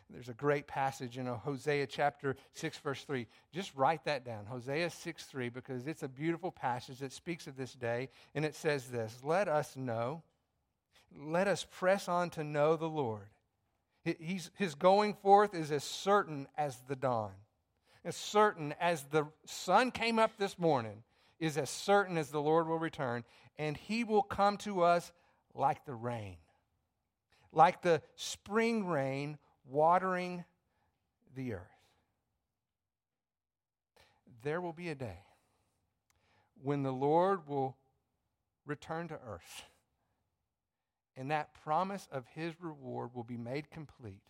There's 0.09 0.29
a 0.29 0.33
great 0.33 0.67
passage 0.67 1.17
in 1.17 1.27
uh, 1.27 1.37
Hosea 1.37 1.87
chapter 1.87 2.35
6, 2.53 2.77
verse 2.79 3.03
3. 3.03 3.27
Just 3.53 3.75
write 3.75 4.05
that 4.05 4.25
down, 4.25 4.45
Hosea 4.45 4.89
6, 4.89 5.23
3, 5.25 5.49
because 5.49 5.87
it's 5.87 6.03
a 6.03 6.07
beautiful 6.07 6.51
passage 6.51 6.99
that 6.99 7.11
speaks 7.11 7.47
of 7.47 7.57
this 7.57 7.73
day. 7.73 8.09
And 8.33 8.45
it 8.45 8.55
says 8.55 8.87
this 8.87 9.19
Let 9.23 9.47
us 9.47 9.75
know, 9.75 10.23
let 11.15 11.47
us 11.47 11.65
press 11.69 12.07
on 12.07 12.29
to 12.31 12.43
know 12.43 12.75
the 12.75 12.89
Lord. 12.89 13.27
He's, 14.19 14.51
his 14.55 14.75
going 14.75 15.15
forth 15.15 15.53
is 15.53 15.71
as 15.71 15.83
certain 15.83 16.47
as 16.57 16.77
the 16.87 16.95
dawn, 16.95 17.33
as 18.05 18.15
certain 18.15 18.73
as 18.79 19.03
the 19.03 19.25
sun 19.45 19.91
came 19.91 20.17
up 20.17 20.37
this 20.37 20.57
morning, 20.57 21.03
is 21.39 21.57
as 21.57 21.69
certain 21.69 22.17
as 22.17 22.29
the 22.29 22.41
Lord 22.41 22.67
will 22.67 22.79
return. 22.79 23.25
And 23.57 23.75
he 23.75 24.05
will 24.05 24.23
come 24.23 24.55
to 24.57 24.81
us 24.83 25.11
like 25.53 25.85
the 25.85 25.95
rain, 25.95 26.37
like 27.51 27.81
the 27.81 28.01
spring 28.15 28.85
rain 28.85 29.37
watering 29.69 30.43
the 31.35 31.53
earth. 31.53 31.61
There 34.43 34.61
will 34.61 34.73
be 34.73 34.89
a 34.89 34.95
day 34.95 35.19
when 36.61 36.83
the 36.83 36.91
Lord 36.91 37.47
will 37.47 37.75
return 38.65 39.07
to 39.09 39.15
earth, 39.15 39.63
and 41.15 41.31
that 41.31 41.53
promise 41.63 42.07
of 42.11 42.25
his 42.33 42.53
reward 42.61 43.11
will 43.13 43.23
be 43.23 43.37
made 43.37 43.69
complete 43.69 44.21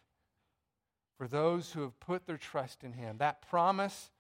for 1.18 1.28
those 1.28 1.72
who 1.72 1.82
have 1.82 2.00
put 2.00 2.26
their 2.26 2.38
trust 2.38 2.84
in 2.84 2.94
him. 2.94 3.18
That 3.18 3.48
promise 3.50 4.12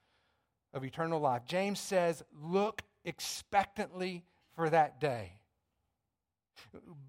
of 0.73 0.83
eternal 0.83 1.19
life. 1.19 1.43
James 1.45 1.79
says, 1.79 2.23
Look 2.41 2.81
expectantly 3.05 4.23
for 4.55 4.69
that 4.69 4.99
day. 4.99 5.33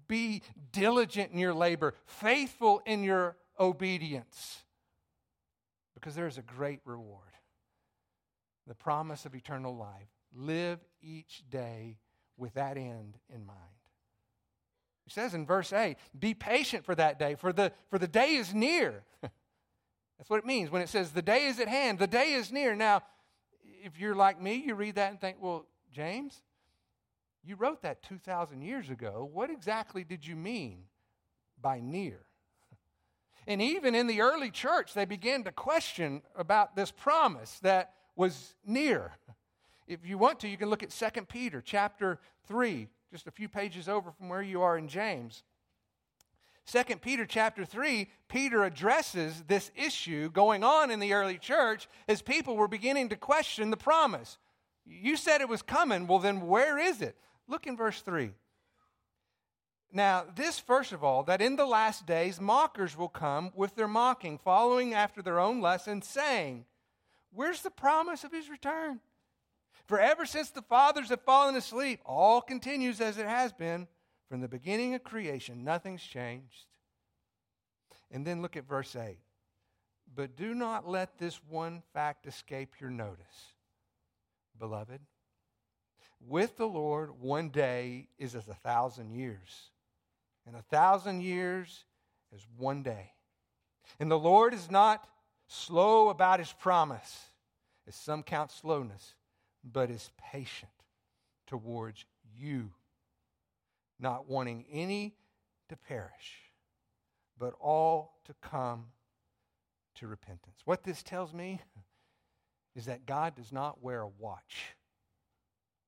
Be 0.07 0.41
diligent 0.71 1.31
in 1.31 1.39
your 1.39 1.53
labor, 1.53 1.95
faithful 2.05 2.81
in 2.85 3.03
your 3.03 3.35
obedience. 3.59 4.63
Because 5.93 6.15
there 6.15 6.27
is 6.27 6.37
a 6.37 6.43
great 6.43 6.79
reward 6.85 7.29
the 8.69 8.75
promise 8.75 9.25
of 9.25 9.33
eternal 9.35 9.75
life. 9.75 10.07
Live 10.33 10.77
each 11.01 11.43
day 11.49 11.97
with 12.37 12.53
that 12.53 12.77
end 12.77 13.17
in 13.33 13.43
mind. 13.45 13.57
He 15.03 15.09
says 15.09 15.33
in 15.33 15.47
verse 15.47 15.73
8, 15.73 15.97
be 16.17 16.35
patient 16.35 16.85
for 16.85 16.93
that 16.93 17.17
day, 17.17 17.33
for 17.33 17.51
the, 17.51 17.73
for 17.89 17.97
the 17.97 18.07
day 18.07 18.35
is 18.35 18.53
near. 18.53 19.03
That's 19.21 20.29
what 20.29 20.37
it 20.37 20.45
means 20.45 20.69
when 20.69 20.83
it 20.83 20.89
says 20.89 21.11
the 21.11 21.23
day 21.23 21.47
is 21.47 21.59
at 21.59 21.67
hand, 21.67 21.97
the 21.97 22.05
day 22.05 22.33
is 22.33 22.51
near. 22.51 22.75
Now, 22.75 23.01
if 23.83 23.99
you're 23.99 24.13
like 24.13 24.39
me, 24.39 24.63
you 24.63 24.75
read 24.75 24.95
that 24.95 25.09
and 25.09 25.19
think, 25.19 25.37
well, 25.41 25.65
James, 25.91 26.43
you 27.43 27.55
wrote 27.55 27.81
that 27.81 28.03
2,000 28.03 28.61
years 28.61 28.91
ago. 28.91 29.27
What 29.33 29.49
exactly 29.49 30.03
did 30.03 30.27
you 30.27 30.35
mean 30.35 30.83
by 31.59 31.79
near? 31.79 32.19
And 33.49 33.63
even 33.63 33.95
in 33.95 34.05
the 34.05 34.21
early 34.21 34.51
church, 34.51 34.93
they 34.93 35.05
began 35.05 35.43
to 35.43 35.51
question 35.51 36.21
about 36.35 36.75
this 36.75 36.91
promise 36.91 37.57
that 37.63 37.93
was 38.15 38.53
near. 38.63 39.13
If 39.87 40.05
you 40.05 40.19
want 40.19 40.39
to, 40.41 40.47
you 40.47 40.55
can 40.55 40.69
look 40.69 40.83
at 40.83 40.91
2 40.91 41.23
Peter 41.23 41.59
chapter 41.59 42.19
3, 42.47 42.87
just 43.11 43.25
a 43.25 43.31
few 43.31 43.49
pages 43.49 43.89
over 43.89 44.11
from 44.11 44.29
where 44.29 44.43
you 44.43 44.61
are 44.61 44.77
in 44.77 44.87
James. 44.87 45.41
2 46.67 46.97
Peter 46.97 47.25
chapter 47.25 47.65
3, 47.65 48.07
Peter 48.27 48.63
addresses 48.63 49.43
this 49.47 49.71
issue 49.75 50.29
going 50.29 50.63
on 50.63 50.91
in 50.91 50.99
the 50.99 51.13
early 51.13 51.39
church 51.39 51.89
as 52.07 52.21
people 52.21 52.55
were 52.55 52.67
beginning 52.67 53.09
to 53.09 53.15
question 53.15 53.71
the 53.71 53.77
promise. 53.77 54.37
You 54.85 55.17
said 55.17 55.41
it 55.41 55.49
was 55.49 55.63
coming, 55.63 56.05
well, 56.05 56.19
then 56.19 56.45
where 56.45 56.77
is 56.77 57.01
it? 57.01 57.17
Look 57.47 57.65
in 57.65 57.75
verse 57.75 58.01
3. 58.01 58.31
Now, 59.91 60.25
this, 60.35 60.59
first 60.59 60.91
of 60.91 61.03
all, 61.03 61.23
that 61.23 61.41
in 61.41 61.55
the 61.55 61.65
last 61.65 62.05
days 62.05 62.39
mockers 62.39 62.95
will 62.95 63.09
come 63.09 63.51
with 63.55 63.75
their 63.75 63.87
mocking, 63.87 64.37
following 64.37 64.93
after 64.93 65.21
their 65.21 65.39
own 65.39 65.61
lessons, 65.61 66.07
saying, 66.07 66.65
Where's 67.31 67.61
the 67.61 67.71
promise 67.71 68.23
of 68.23 68.31
his 68.31 68.49
return? 68.49 68.99
For 69.87 69.99
ever 69.99 70.25
since 70.25 70.51
the 70.51 70.61
fathers 70.61 71.09
have 71.09 71.21
fallen 71.21 71.55
asleep, 71.55 72.01
all 72.05 72.41
continues 72.41 73.01
as 73.01 73.17
it 73.17 73.25
has 73.25 73.51
been 73.51 73.87
from 74.27 74.41
the 74.41 74.47
beginning 74.47 74.93
of 74.93 75.03
creation. 75.03 75.63
Nothing's 75.63 76.03
changed. 76.03 76.67
And 78.11 78.25
then 78.25 78.43
look 78.43 78.55
at 78.55 78.67
verse 78.67 78.95
8. 78.95 79.17
But 80.15 80.35
do 80.35 80.53
not 80.53 80.87
let 80.87 81.17
this 81.17 81.39
one 81.49 81.81
fact 81.93 82.27
escape 82.27 82.75
your 82.79 82.91
notice, 82.91 83.53
beloved. 84.59 85.01
With 86.19 86.57
the 86.57 86.67
Lord, 86.67 87.19
one 87.19 87.49
day 87.49 88.09
is 88.19 88.35
as 88.35 88.47
a 88.47 88.53
thousand 88.53 89.11
years 89.11 89.71
and 90.45 90.55
a 90.55 90.61
thousand 90.63 91.21
years 91.21 91.85
is 92.33 92.45
one 92.57 92.83
day. 92.83 93.11
And 93.99 94.09
the 94.09 94.19
Lord 94.19 94.53
is 94.53 94.69
not 94.69 95.07
slow 95.47 96.09
about 96.09 96.39
his 96.39 96.53
promise, 96.53 97.25
as 97.87 97.95
some 97.95 98.23
count 98.23 98.51
slowness, 98.51 99.15
but 99.63 99.89
is 99.89 100.11
patient 100.31 100.71
towards 101.47 102.05
you, 102.37 102.71
not 103.99 104.29
wanting 104.29 104.65
any 104.71 105.15
to 105.69 105.75
perish, 105.75 106.51
but 107.37 107.53
all 107.59 108.19
to 108.25 108.33
come 108.41 108.85
to 109.95 110.07
repentance. 110.07 110.59
What 110.65 110.83
this 110.83 111.03
tells 111.03 111.33
me 111.33 111.59
is 112.75 112.85
that 112.85 113.05
God 113.05 113.35
does 113.35 113.51
not 113.51 113.83
wear 113.83 114.01
a 114.01 114.07
watch. 114.07 114.75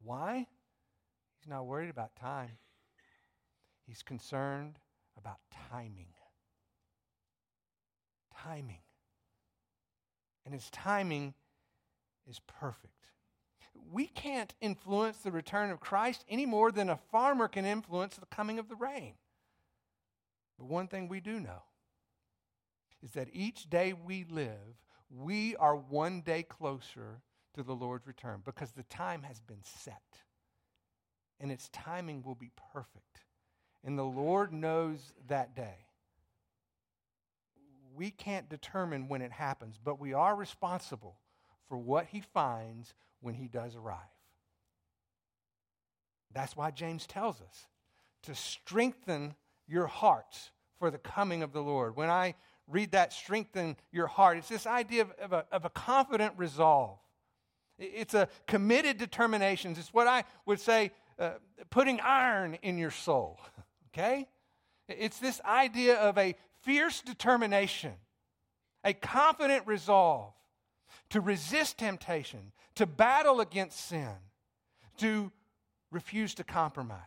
Why? 0.03 0.47
He's 1.39 1.49
not 1.49 1.65
worried 1.65 1.89
about 1.89 2.15
time. 2.15 2.57
He's 3.91 4.03
concerned 4.03 4.79
about 5.17 5.39
timing. 5.69 6.13
Timing. 8.33 8.83
And 10.45 10.53
his 10.53 10.69
timing 10.69 11.33
is 12.25 12.39
perfect. 12.47 12.93
We 13.91 14.07
can't 14.07 14.55
influence 14.61 15.17
the 15.17 15.31
return 15.33 15.71
of 15.71 15.81
Christ 15.81 16.23
any 16.29 16.45
more 16.45 16.71
than 16.71 16.89
a 16.89 16.95
farmer 16.95 17.49
can 17.49 17.65
influence 17.65 18.15
the 18.15 18.27
coming 18.27 18.59
of 18.59 18.69
the 18.69 18.77
rain. 18.77 19.15
But 20.57 20.69
one 20.69 20.87
thing 20.87 21.09
we 21.09 21.19
do 21.19 21.41
know 21.41 21.63
is 23.03 23.11
that 23.11 23.27
each 23.33 23.69
day 23.69 23.91
we 23.91 24.23
live, 24.23 24.85
we 25.09 25.57
are 25.57 25.75
one 25.75 26.21
day 26.21 26.43
closer 26.43 27.19
to 27.55 27.61
the 27.61 27.75
Lord's 27.75 28.07
return 28.07 28.41
because 28.45 28.71
the 28.71 28.83
time 28.83 29.23
has 29.23 29.41
been 29.41 29.65
set. 29.65 30.21
And 31.41 31.51
its 31.51 31.67
timing 31.73 32.23
will 32.23 32.35
be 32.35 32.51
perfect. 32.71 33.25
And 33.83 33.97
the 33.97 34.03
Lord 34.03 34.53
knows 34.53 34.99
that 35.27 35.55
day. 35.55 35.85
We 37.95 38.11
can't 38.11 38.49
determine 38.49 39.07
when 39.07 39.21
it 39.21 39.31
happens, 39.31 39.79
but 39.83 39.99
we 39.99 40.13
are 40.13 40.35
responsible 40.35 41.17
for 41.67 41.77
what 41.77 42.05
he 42.05 42.21
finds 42.21 42.93
when 43.21 43.33
he 43.33 43.47
does 43.47 43.75
arrive. 43.75 43.97
That's 46.33 46.55
why 46.55 46.71
James 46.71 47.05
tells 47.05 47.41
us 47.41 47.67
to 48.23 48.35
strengthen 48.35 49.35
your 49.67 49.87
hearts 49.87 50.51
for 50.79 50.91
the 50.91 50.97
coming 50.97 51.43
of 51.43 51.53
the 51.53 51.61
Lord. 51.61 51.95
When 51.95 52.09
I 52.09 52.35
read 52.67 52.91
that, 52.91 53.13
strengthen 53.13 53.75
your 53.91 54.07
heart, 54.07 54.37
it's 54.37 54.49
this 54.49 54.65
idea 54.65 55.03
of, 55.03 55.11
of, 55.11 55.33
a, 55.33 55.45
of 55.51 55.65
a 55.65 55.69
confident 55.69 56.33
resolve. 56.37 56.97
It's 57.77 58.13
a 58.13 58.27
committed 58.47 58.97
determination. 58.97 59.75
It's 59.77 59.93
what 59.93 60.07
I 60.07 60.23
would 60.45 60.59
say 60.59 60.91
uh, 61.17 61.31
putting 61.69 61.99
iron 61.99 62.57
in 62.61 62.77
your 62.77 62.91
soul. 62.91 63.39
Okay? 63.93 64.27
It's 64.87 65.19
this 65.19 65.41
idea 65.45 65.95
of 65.95 66.17
a 66.17 66.35
fierce 66.61 67.01
determination, 67.01 67.93
a 68.83 68.93
confident 68.93 69.67
resolve 69.67 70.33
to 71.09 71.21
resist 71.21 71.77
temptation, 71.77 72.51
to 72.75 72.85
battle 72.85 73.41
against 73.41 73.87
sin, 73.87 74.13
to 74.97 75.31
refuse 75.91 76.33
to 76.35 76.43
compromise. 76.43 76.99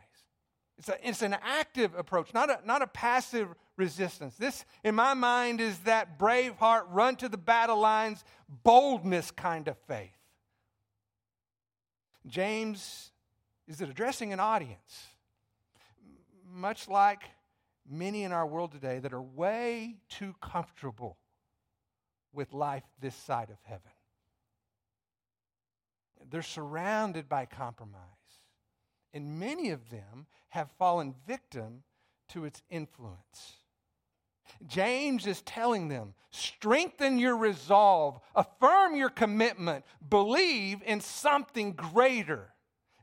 It's, 0.78 0.88
a, 0.88 1.08
it's 1.08 1.22
an 1.22 1.36
active 1.42 1.94
approach, 1.94 2.34
not 2.34 2.50
a, 2.50 2.60
not 2.66 2.82
a 2.82 2.86
passive 2.86 3.48
resistance. 3.76 4.34
This, 4.36 4.64
in 4.82 4.94
my 4.94 5.14
mind, 5.14 5.60
is 5.60 5.78
that 5.80 6.18
brave 6.18 6.54
heart, 6.56 6.86
run 6.90 7.16
to 7.16 7.28
the 7.28 7.38
battle 7.38 7.78
lines, 7.78 8.24
boldness 8.62 9.30
kind 9.30 9.68
of 9.68 9.76
faith. 9.86 10.10
James 12.26 13.12
is 13.66 13.80
it 13.80 13.88
addressing 13.88 14.32
an 14.32 14.40
audience, 14.40 15.06
much 16.54 16.88
like 16.88 17.22
many 17.88 18.22
in 18.22 18.32
our 18.32 18.46
world 18.46 18.72
today 18.72 18.98
that 19.00 19.12
are 19.12 19.22
way 19.22 19.96
too 20.08 20.34
comfortable 20.40 21.18
with 22.32 22.52
life 22.52 22.84
this 23.00 23.14
side 23.14 23.50
of 23.50 23.58
heaven. 23.62 23.90
They're 26.30 26.42
surrounded 26.42 27.28
by 27.28 27.46
compromise, 27.46 28.00
and 29.12 29.38
many 29.38 29.70
of 29.70 29.90
them 29.90 30.26
have 30.48 30.70
fallen 30.78 31.14
victim 31.26 31.82
to 32.30 32.44
its 32.44 32.62
influence. 32.70 33.58
James 34.66 35.26
is 35.26 35.42
telling 35.42 35.88
them 35.88 36.14
strengthen 36.30 37.18
your 37.18 37.36
resolve, 37.36 38.20
affirm 38.34 38.96
your 38.96 39.10
commitment, 39.10 39.84
believe 40.08 40.82
in 40.86 41.00
something 41.00 41.72
greater 41.72 42.54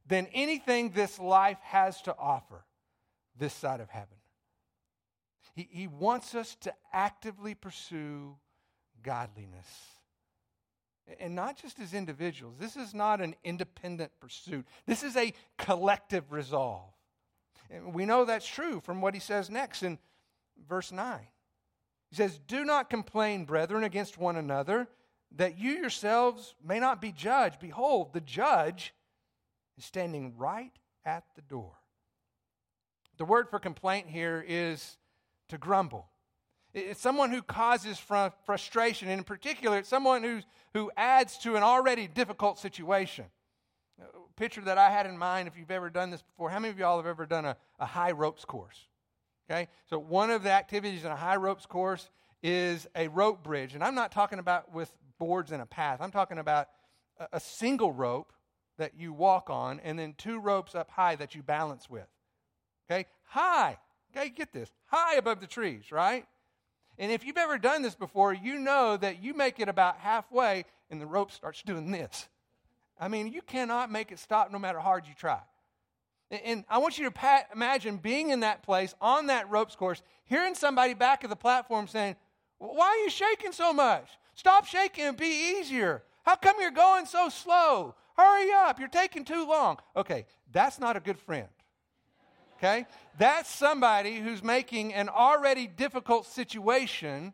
than 0.08 0.28
anything 0.34 0.90
this 0.90 1.20
life 1.20 1.60
has 1.62 2.02
to 2.02 2.16
offer 2.18 2.66
this 3.38 3.54
side 3.54 3.80
of 3.80 3.90
heaven. 3.90 4.18
He, 5.54 5.68
he 5.70 5.88
wants 5.88 6.36
us 6.36 6.56
to 6.62 6.74
actively 6.94 7.56
pursue 7.56 8.38
godliness. 9.04 9.68
And 11.20 11.36
not 11.36 11.62
just 11.62 11.80
as 11.80 11.94
individuals. 11.94 12.56
This 12.60 12.78
is 12.78 12.94
not 12.94 13.22
an 13.22 13.36
independent 13.44 14.12
pursuit. 14.20 14.66
This 14.86 15.04
is 15.04 15.18
a 15.18 15.34
collective 15.58 16.32
resolve. 16.32 16.94
And 17.70 17.94
we 17.94 18.06
know 18.06 18.24
that's 18.24 18.48
true 18.48 18.80
from 18.82 19.02
what 19.02 19.14
he 19.14 19.20
says 19.20 19.50
next 19.50 19.84
in 19.84 19.98
verse 20.68 20.92
9. 20.92 21.20
He 22.10 22.16
says, 22.16 22.40
Do 22.48 22.64
not 22.64 22.90
complain, 22.90 23.46
brethren, 23.46 23.84
against 23.84 24.18
one 24.18 24.36
another, 24.36 24.88
that 25.36 25.58
you 25.58 25.72
yourselves 25.72 26.56
may 26.64 26.80
not 26.80 27.02
be 27.02 27.12
judged. 27.12 27.60
Behold, 27.60 28.14
the 28.14 28.22
judge 28.22 28.94
is 29.78 29.86
standing 29.86 30.38
right 30.38 30.72
at 31.06 31.24
the 31.36 31.42
door. 31.42 31.81
The 33.22 33.26
word 33.26 33.52
for 33.52 33.60
complaint 33.60 34.08
here 34.08 34.44
is 34.48 34.98
to 35.50 35.60
grumble. 35.60 36.08
It's 36.74 37.00
someone 37.00 37.30
who 37.30 37.44
causes 37.44 38.00
frustration, 38.00 39.10
and 39.10 39.20
in 39.20 39.24
particular, 39.24 39.78
it's 39.78 39.90
someone 39.90 40.24
who's, 40.24 40.44
who 40.74 40.90
adds 40.98 41.38
to 41.44 41.56
an 41.56 41.62
already 41.62 42.08
difficult 42.08 42.58
situation. 42.58 43.26
A 44.00 44.06
picture 44.38 44.62
that 44.62 44.80
I 44.80 44.90
had 44.90 45.06
in 45.06 45.20
mind, 45.20 45.48
if 45.48 45.56
you've 45.56 45.70
ever 45.70 45.92
done 45.92 46.10
this 46.10 46.24
before, 46.24 46.50
how 46.50 46.58
many 46.58 46.72
of 46.72 46.80
y'all 46.80 46.98
have 46.98 47.06
ever 47.06 47.28
done 47.28 47.46
a, 47.46 47.58
a 47.80 47.86
high 47.86 48.10
ropes 48.10 48.44
course? 48.44 48.88
Okay, 49.48 49.68
so 49.88 50.00
one 50.00 50.32
of 50.32 50.42
the 50.42 50.50
activities 50.50 51.06
in 51.06 51.12
a 51.12 51.16
high 51.16 51.36
ropes 51.36 51.68
course 51.68 52.10
is 52.42 52.88
a 52.96 53.08
rope 53.08 53.44
bridge, 53.44 53.76
and 53.76 53.84
I'm 53.84 53.94
not 53.94 54.12
talking 54.12 54.40
about 54.40 54.74
with 54.74 54.92
boards 55.20 55.52
and 55.52 55.62
a 55.62 55.68
path. 55.68 56.00
I'm 56.02 56.10
talking 56.10 56.40
about 56.40 56.70
a, 57.20 57.28
a 57.34 57.40
single 57.40 57.92
rope 57.94 58.34
that 58.80 58.94
you 58.98 59.14
walk 59.14 59.52
on, 59.52 59.80
and 59.82 60.00
then 60.00 60.16
two 60.18 60.40
ropes 60.40 60.74
up 60.74 60.90
high 60.90 61.16
that 61.18 61.36
you 61.36 61.44
balance 61.44 61.88
with. 61.88 62.08
Okay, 62.92 63.06
high. 63.24 63.78
Okay, 64.14 64.30
get 64.30 64.52
this 64.52 64.70
high 64.88 65.16
above 65.16 65.40
the 65.40 65.48
trees, 65.48 65.92
right? 65.92 66.26
And 66.98 67.10
if 67.10 67.24
you've 67.26 67.38
ever 67.38 67.58
done 67.58 67.82
this 67.82 67.96
before, 67.96 68.34
you 68.34 68.60
know 68.60 68.98
that 68.98 69.24
you 69.24 69.34
make 69.34 69.62
it 69.62 69.70
about 69.70 69.98
halfway 69.98 70.66
and 70.90 71.00
the 71.00 71.06
rope 71.06 71.32
starts 71.32 71.62
doing 71.66 71.92
this. 71.92 72.28
I 73.00 73.08
mean, 73.08 73.28
you 73.28 73.42
cannot 73.42 73.92
make 73.92 74.12
it 74.12 74.20
stop 74.20 74.52
no 74.52 74.60
matter 74.60 74.80
how 74.80 74.86
hard 74.86 75.08
you 75.08 75.14
try. 75.14 75.40
And 76.30 76.66
I 76.70 76.78
want 76.78 76.98
you 76.98 77.06
to 77.06 77.12
pat, 77.12 77.50
imagine 77.54 77.98
being 77.98 78.30
in 78.30 78.42
that 78.42 78.64
place 78.64 78.94
on 79.02 79.28
that 79.28 79.50
ropes 79.50 79.76
course, 79.76 80.02
hearing 80.26 80.54
somebody 80.54 80.94
back 80.94 81.24
at 81.24 81.30
the 81.30 81.36
platform 81.36 81.88
saying, 81.88 82.16
Why 82.58 82.88
are 82.88 83.04
you 83.04 83.10
shaking 83.10 83.52
so 83.52 83.74
much? 83.74 84.10
Stop 84.34 84.66
shaking 84.66 85.06
and 85.06 85.18
be 85.18 85.58
easier. 85.60 86.04
How 86.24 86.36
come 86.36 86.58
you're 86.60 86.72
going 86.72 87.06
so 87.06 87.30
slow? 87.30 87.96
Hurry 88.18 88.52
up, 88.52 88.80
you're 88.80 88.88
taking 88.88 89.26
too 89.26 89.46
long. 89.48 89.78
Okay, 89.96 90.26
that's 90.52 90.80
not 90.80 90.96
a 90.96 91.02
good 91.02 91.20
friend 91.20 91.48
okay? 92.62 92.86
That's 93.18 93.50
somebody 93.50 94.20
who's 94.20 94.44
making 94.44 94.94
an 94.94 95.10
already 95.10 95.68
difficult 95.68 96.26
situation 96.26 97.34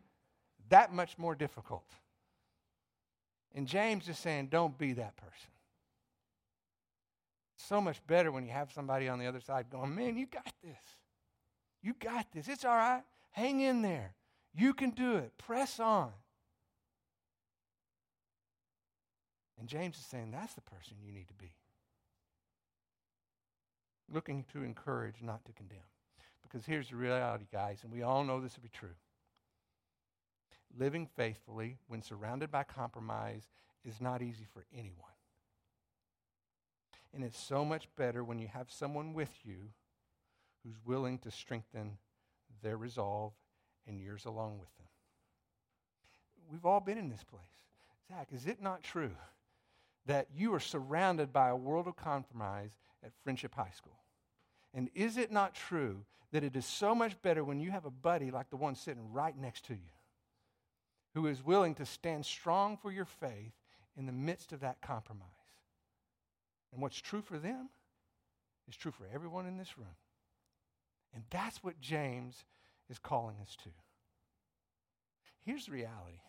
that 0.70 0.92
much 0.92 1.18
more 1.18 1.34
difficult. 1.34 1.84
And 3.54 3.66
James 3.66 4.08
is 4.08 4.18
saying, 4.18 4.48
don't 4.48 4.76
be 4.78 4.94
that 4.94 5.16
person. 5.16 5.50
so 7.56 7.80
much 7.80 8.00
better 8.06 8.30
when 8.32 8.46
you 8.46 8.52
have 8.52 8.72
somebody 8.72 9.08
on 9.08 9.18
the 9.18 9.26
other 9.26 9.40
side 9.40 9.66
going, 9.68 9.94
man, 9.94 10.16
you 10.16 10.26
got 10.26 10.52
this. 10.62 10.78
You 11.82 11.94
got 11.98 12.26
this. 12.32 12.48
It's 12.48 12.64
all 12.64 12.76
right. 12.76 13.02
Hang 13.32 13.60
in 13.60 13.82
there. 13.82 14.14
You 14.54 14.72
can 14.72 14.90
do 14.90 15.16
it. 15.16 15.32
Press 15.38 15.78
on. 15.78 16.10
And 19.58 19.68
James 19.68 19.98
is 19.98 20.04
saying, 20.04 20.30
that's 20.30 20.54
the 20.54 20.60
person 20.62 20.96
you 21.04 21.12
need 21.12 21.28
to 21.28 21.34
be 21.34 21.52
looking 24.12 24.44
to 24.52 24.62
encourage, 24.62 25.22
not 25.22 25.44
to 25.44 25.52
condemn. 25.52 25.78
Because 26.42 26.64
here's 26.64 26.88
the 26.88 26.96
reality, 26.96 27.46
guys, 27.52 27.80
and 27.82 27.92
we 27.92 28.02
all 28.02 28.24
know 28.24 28.40
this 28.40 28.54
to 28.54 28.60
be 28.60 28.68
true. 28.68 28.94
Living 30.78 31.06
faithfully 31.16 31.78
when 31.88 32.02
surrounded 32.02 32.50
by 32.50 32.62
compromise 32.62 33.48
is 33.84 34.00
not 34.00 34.22
easy 34.22 34.46
for 34.52 34.64
anyone. 34.72 34.94
And 37.14 37.24
it's 37.24 37.38
so 37.40 37.64
much 37.64 37.88
better 37.96 38.22
when 38.22 38.38
you 38.38 38.48
have 38.48 38.70
someone 38.70 39.14
with 39.14 39.30
you 39.44 39.70
who's 40.62 40.76
willing 40.84 41.18
to 41.20 41.30
strengthen 41.30 41.98
their 42.62 42.76
resolve 42.76 43.32
and 43.86 44.00
yours 44.00 44.24
along 44.24 44.58
with 44.58 44.74
them. 44.76 44.86
We've 46.50 46.66
all 46.66 46.80
been 46.80 46.98
in 46.98 47.08
this 47.08 47.24
place. 47.24 47.42
Zach, 48.08 48.28
is 48.32 48.46
it 48.46 48.62
not 48.62 48.82
true 48.82 49.12
that 50.08 50.26
you 50.34 50.54
are 50.54 50.60
surrounded 50.60 51.32
by 51.32 51.50
a 51.50 51.56
world 51.56 51.86
of 51.86 51.94
compromise 51.94 52.70
at 53.04 53.12
Friendship 53.22 53.54
High 53.54 53.72
School. 53.76 54.00
And 54.74 54.88
is 54.94 55.18
it 55.18 55.30
not 55.30 55.54
true 55.54 56.04
that 56.32 56.42
it 56.42 56.56
is 56.56 56.64
so 56.64 56.94
much 56.94 57.20
better 57.22 57.44
when 57.44 57.60
you 57.60 57.70
have 57.70 57.84
a 57.84 57.90
buddy 57.90 58.30
like 58.30 58.48
the 58.50 58.56
one 58.56 58.74
sitting 58.74 59.12
right 59.12 59.36
next 59.38 59.66
to 59.66 59.74
you 59.74 59.90
who 61.14 61.26
is 61.26 61.44
willing 61.44 61.74
to 61.74 61.86
stand 61.86 62.24
strong 62.24 62.78
for 62.78 62.90
your 62.90 63.04
faith 63.04 63.52
in 63.96 64.06
the 64.06 64.12
midst 64.12 64.52
of 64.52 64.60
that 64.60 64.80
compromise? 64.80 65.28
And 66.72 66.80
what's 66.80 67.00
true 67.00 67.22
for 67.22 67.38
them 67.38 67.68
is 68.66 68.76
true 68.76 68.92
for 68.92 69.06
everyone 69.12 69.46
in 69.46 69.58
this 69.58 69.76
room. 69.76 69.96
And 71.14 71.24
that's 71.30 71.62
what 71.62 71.80
James 71.80 72.44
is 72.88 72.98
calling 72.98 73.36
us 73.42 73.56
to. 73.64 73.70
Here's 75.44 75.66
the 75.66 75.72
reality 75.72 76.20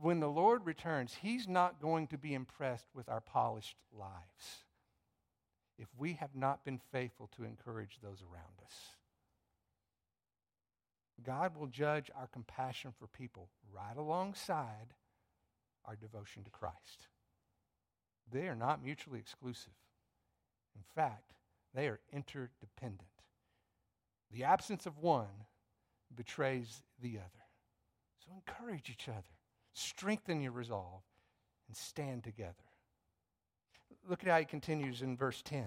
when 0.00 0.20
the 0.20 0.28
Lord 0.28 0.64
returns, 0.66 1.16
He's 1.20 1.48
not 1.48 1.80
going 1.80 2.06
to 2.08 2.18
be 2.18 2.34
impressed 2.34 2.86
with 2.94 3.08
our 3.08 3.20
polished 3.20 3.76
lives. 3.92 4.64
if 5.78 5.88
we 5.96 6.14
have 6.14 6.34
not 6.34 6.64
been 6.64 6.80
faithful 6.90 7.30
to 7.36 7.44
encourage 7.44 7.98
those 8.02 8.20
around 8.22 8.60
us. 8.64 8.74
God 11.24 11.56
will 11.56 11.68
judge 11.68 12.10
our 12.16 12.26
compassion 12.26 12.92
for 12.98 13.06
people 13.06 13.48
right 13.72 13.96
alongside 13.96 14.94
our 15.84 15.96
devotion 15.96 16.44
to 16.44 16.50
Christ. 16.50 17.08
They 18.30 18.48
are 18.48 18.54
not 18.56 18.82
mutually 18.84 19.18
exclusive. 19.18 19.72
In 20.74 20.82
fact, 20.94 21.32
they 21.74 21.86
are 21.88 22.00
interdependent. 22.12 23.08
The 24.32 24.44
absence 24.44 24.84
of 24.84 24.98
one 24.98 25.46
betrays 26.14 26.82
the 27.00 27.18
other. 27.18 27.44
So 28.24 28.32
encourage 28.34 28.90
each 28.90 29.08
other, 29.08 29.37
strengthen 29.78 30.40
your 30.40 30.52
resolve, 30.52 31.02
and 31.66 31.76
stand 31.76 32.24
together. 32.24 32.54
Look 34.08 34.22
at 34.22 34.28
how 34.28 34.38
he 34.38 34.44
continues 34.44 35.02
in 35.02 35.16
verse 35.16 35.42
10. 35.42 35.64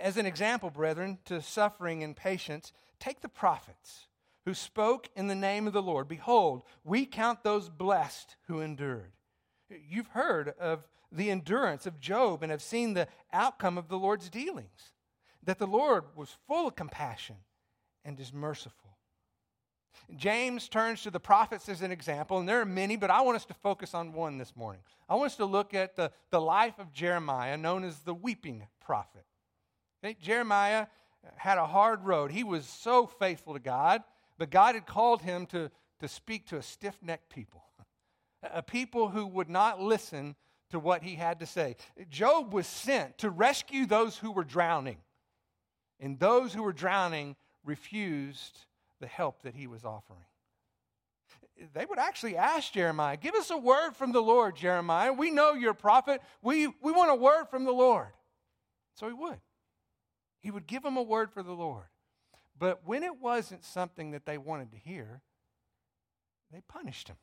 As 0.00 0.16
an 0.16 0.26
example, 0.26 0.70
brethren, 0.70 1.18
to 1.26 1.40
suffering 1.40 2.02
and 2.02 2.16
patience, 2.16 2.72
take 2.98 3.20
the 3.20 3.28
prophets 3.28 4.08
who 4.44 4.54
spoke 4.54 5.08
in 5.14 5.28
the 5.28 5.34
name 5.34 5.66
of 5.66 5.72
the 5.72 5.82
Lord. 5.82 6.08
Behold, 6.08 6.62
we 6.84 7.06
count 7.06 7.42
those 7.42 7.68
blessed 7.68 8.36
who 8.48 8.60
endured. 8.60 9.12
You've 9.68 10.08
heard 10.08 10.54
of 10.60 10.86
the 11.12 11.30
endurance 11.30 11.86
of 11.86 12.00
Job 12.00 12.42
and 12.42 12.50
have 12.50 12.62
seen 12.62 12.94
the 12.94 13.08
outcome 13.32 13.78
of 13.78 13.88
the 13.88 13.98
Lord's 13.98 14.28
dealings, 14.28 14.92
that 15.42 15.58
the 15.58 15.66
Lord 15.66 16.04
was 16.16 16.36
full 16.46 16.68
of 16.68 16.76
compassion 16.76 17.36
and 18.04 18.18
is 18.18 18.32
merciful. 18.32 18.85
James 20.16 20.68
turns 20.68 21.02
to 21.02 21.10
the 21.10 21.20
prophets 21.20 21.68
as 21.68 21.82
an 21.82 21.90
example, 21.90 22.38
and 22.38 22.48
there 22.48 22.60
are 22.60 22.66
many, 22.66 22.96
but 22.96 23.10
I 23.10 23.22
want 23.22 23.36
us 23.36 23.44
to 23.46 23.54
focus 23.54 23.94
on 23.94 24.12
one 24.12 24.38
this 24.38 24.54
morning. 24.56 24.80
I 25.08 25.14
want 25.14 25.32
us 25.32 25.36
to 25.36 25.44
look 25.44 25.74
at 25.74 25.96
the, 25.96 26.12
the 26.30 26.40
life 26.40 26.78
of 26.78 26.92
Jeremiah, 26.92 27.56
known 27.56 27.84
as 27.84 27.98
the 28.00 28.14
weeping 28.14 28.66
prophet. 28.80 29.24
Okay? 30.02 30.16
Jeremiah 30.20 30.86
had 31.36 31.58
a 31.58 31.66
hard 31.66 32.04
road. 32.04 32.30
He 32.30 32.44
was 32.44 32.66
so 32.66 33.06
faithful 33.06 33.54
to 33.54 33.60
God, 33.60 34.02
but 34.38 34.50
God 34.50 34.74
had 34.74 34.86
called 34.86 35.22
him 35.22 35.46
to, 35.46 35.70
to 36.00 36.08
speak 36.08 36.46
to 36.48 36.56
a 36.56 36.62
stiff 36.62 36.96
necked 37.02 37.30
people, 37.30 37.64
a 38.42 38.62
people 38.62 39.08
who 39.08 39.26
would 39.26 39.48
not 39.48 39.80
listen 39.80 40.36
to 40.70 40.78
what 40.78 41.02
he 41.02 41.14
had 41.14 41.40
to 41.40 41.46
say. 41.46 41.76
Job 42.10 42.52
was 42.52 42.66
sent 42.66 43.18
to 43.18 43.30
rescue 43.30 43.86
those 43.86 44.18
who 44.18 44.30
were 44.32 44.44
drowning, 44.44 44.98
and 46.00 46.18
those 46.18 46.52
who 46.52 46.62
were 46.62 46.72
drowning 46.72 47.36
refused 47.64 48.66
the 49.00 49.06
help 49.06 49.42
that 49.42 49.54
he 49.54 49.66
was 49.66 49.84
offering. 49.84 50.24
They 51.74 51.86
would 51.86 51.98
actually 51.98 52.36
ask 52.36 52.72
Jeremiah, 52.72 53.16
Give 53.16 53.34
us 53.34 53.50
a 53.50 53.56
word 53.56 53.92
from 53.92 54.12
the 54.12 54.22
Lord, 54.22 54.56
Jeremiah. 54.56 55.12
We 55.12 55.30
know 55.30 55.54
you're 55.54 55.70
a 55.70 55.74
prophet. 55.74 56.20
We, 56.42 56.66
we 56.66 56.92
want 56.92 57.10
a 57.10 57.14
word 57.14 57.46
from 57.50 57.64
the 57.64 57.72
Lord. 57.72 58.08
So 58.94 59.06
he 59.06 59.14
would. 59.14 59.38
He 60.40 60.50
would 60.50 60.66
give 60.66 60.82
them 60.82 60.96
a 60.96 61.02
word 61.02 61.30
for 61.30 61.42
the 61.42 61.52
Lord. 61.52 61.86
But 62.58 62.82
when 62.86 63.02
it 63.02 63.20
wasn't 63.20 63.64
something 63.64 64.12
that 64.12 64.26
they 64.26 64.38
wanted 64.38 64.70
to 64.72 64.78
hear, 64.78 65.22
they 66.52 66.60
punished 66.68 67.08
him. 67.08 67.16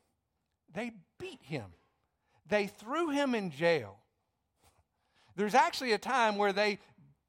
They 0.72 0.92
beat 1.18 1.42
him. 1.42 1.66
They 2.46 2.66
threw 2.66 3.10
him 3.10 3.34
in 3.34 3.50
jail. 3.50 3.98
There's 5.36 5.54
actually 5.54 5.92
a 5.92 5.98
time 5.98 6.36
where 6.36 6.52
they 6.52 6.78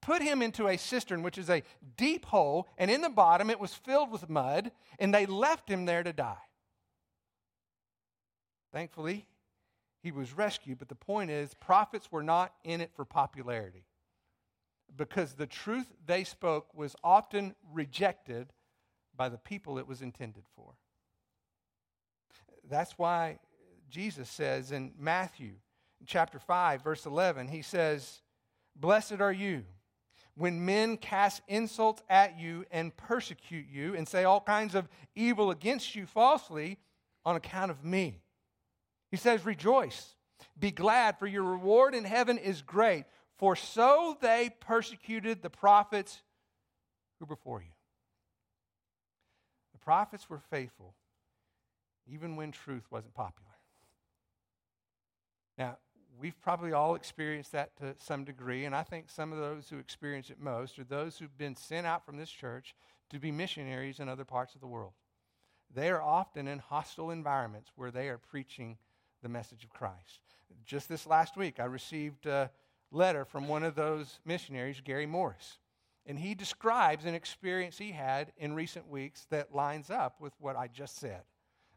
put 0.06 0.22
him 0.22 0.44
into 0.44 0.68
a 0.68 0.78
cistern, 0.78 1.24
which 1.24 1.40
is 1.40 1.50
a 1.50 1.64
deep 1.98 2.26
hole, 2.26 2.68
and 2.78 2.92
in 2.92 3.02
the 3.02 3.10
bottom 3.10 3.50
it 3.50 3.60
was 3.60 3.74
filled 3.74 4.12
with 4.12 4.30
mud, 4.30 4.72
and 5.00 5.12
they 5.12 5.26
left 5.26 5.68
him 5.68 5.86
there 5.86 6.04
to 6.04 6.14
die. 6.14 6.38
Thankfully, 8.72 9.26
he 10.04 10.12
was 10.12 10.32
rescued, 10.32 10.78
but 10.78 10.90
the 10.90 10.96
point 10.96 11.32
is, 11.32 11.56
prophets 11.56 12.12
were 12.12 12.22
not 12.22 12.54
in 12.64 12.82
it 12.82 12.92
for 12.96 13.04
popularity 13.04 13.86
because 14.96 15.34
the 15.34 15.48
truth 15.48 15.88
they 16.06 16.24
spoke 16.24 16.72
was 16.76 16.96
often 17.04 17.56
rejected 17.74 18.54
by 19.18 19.28
the 19.28 19.40
people 19.40 19.80
it 19.80 19.88
was 19.88 20.04
intended 20.04 20.44
for. 20.56 20.76
That's 22.70 22.96
why 22.96 23.40
Jesus 23.90 24.30
says 24.30 24.72
in 24.72 24.92
Matthew 25.00 25.54
chapter 26.06 26.38
5, 26.38 26.84
verse 26.84 27.08
11, 27.08 27.48
he 27.48 27.64
says, 27.64 28.22
Blessed 28.76 29.20
are 29.20 29.34
you 29.34 29.64
when 30.36 30.66
men 30.66 30.98
cast 30.98 31.42
insults 31.48 32.04
at 32.10 32.38
you 32.38 32.66
and 32.72 32.96
persecute 32.96 33.68
you 33.72 33.96
and 33.96 34.08
say 34.08 34.24
all 34.26 34.42
kinds 34.42 34.76
of 34.76 34.88
evil 35.16 35.50
against 35.50 35.96
you 35.96 36.06
falsely 36.06 36.78
on 37.26 37.36
account 37.36 37.72
of 37.72 37.84
me. 37.84 38.22
He 39.12 39.18
says, 39.18 39.46
Rejoice, 39.46 40.16
be 40.60 40.72
glad, 40.72 41.18
for 41.18 41.28
your 41.28 41.44
reward 41.44 41.96
in 41.96 42.04
heaven 42.04 42.38
is 42.38 42.62
great, 42.62 43.06
for 43.38 43.56
so 43.56 44.18
they 44.22 44.52
persecuted 44.60 45.42
the 45.42 45.50
prophets 45.50 46.22
who 47.20 47.26
were 47.26 47.36
before 47.36 47.62
you. 47.62 47.72
The 49.74 49.80
prophets 49.80 50.30
were 50.30 50.42
faithful 50.50 50.96
even 52.08 52.36
when 52.36 52.52
truth 52.52 52.84
wasn't 52.92 53.14
popular. 53.14 53.52
Now, 55.58 55.78
we've 56.20 56.40
probably 56.42 56.74
all 56.74 56.96
experienced 56.96 57.52
that 57.52 57.76
to 57.78 57.96
some 57.98 58.24
degree, 58.24 58.66
and 58.66 58.76
I 58.76 58.84
think 58.84 59.10
some 59.10 59.32
of 59.32 59.40
those 59.40 59.70
who 59.70 59.78
experience 59.78 60.30
it 60.30 60.40
most 60.40 60.80
are 60.80 60.84
those 60.84 61.18
who've 61.18 61.38
been 61.38 61.56
sent 61.56 61.86
out 61.86 62.06
from 62.06 62.18
this 62.18 62.30
church 62.30 62.76
to 63.10 63.20
be 63.20 63.32
missionaries 63.32 64.00
in 64.00 64.10
other 64.10 64.26
parts 64.26 64.56
of 64.56 64.62
the 64.62 64.68
world. 64.68 64.94
They 65.74 65.90
are 65.90 66.02
often 66.02 66.48
in 66.48 66.60
hostile 66.60 67.12
environments 67.12 67.72
where 67.76 67.92
they 67.92 68.08
are 68.10 68.18
preaching 68.18 68.78
the 69.22 69.30
message 69.30 69.64
of 69.64 69.72
Christ. 69.72 70.20
Just 70.66 70.88
this 70.88 71.08
last 71.08 71.36
week, 71.36 71.60
I 71.60 71.66
received 71.66 72.26
a 72.26 72.52
letter 72.92 73.26
from 73.26 73.48
one 73.48 73.64
of 73.64 73.76
those 73.76 74.20
missionaries, 74.26 74.82
Gary 74.84 75.06
Morris, 75.06 75.58
and 76.06 76.20
he 76.20 76.36
describes 76.36 77.06
an 77.06 77.16
experience 77.16 77.78
he 77.78 77.92
had 77.92 78.32
in 78.38 78.54
recent 78.54 78.88
weeks 78.88 79.26
that 79.32 79.56
lines 79.56 79.90
up 79.90 80.22
with 80.22 80.34
what 80.40 80.56
I 80.56 80.68
just 80.68 80.98
said. 80.98 81.22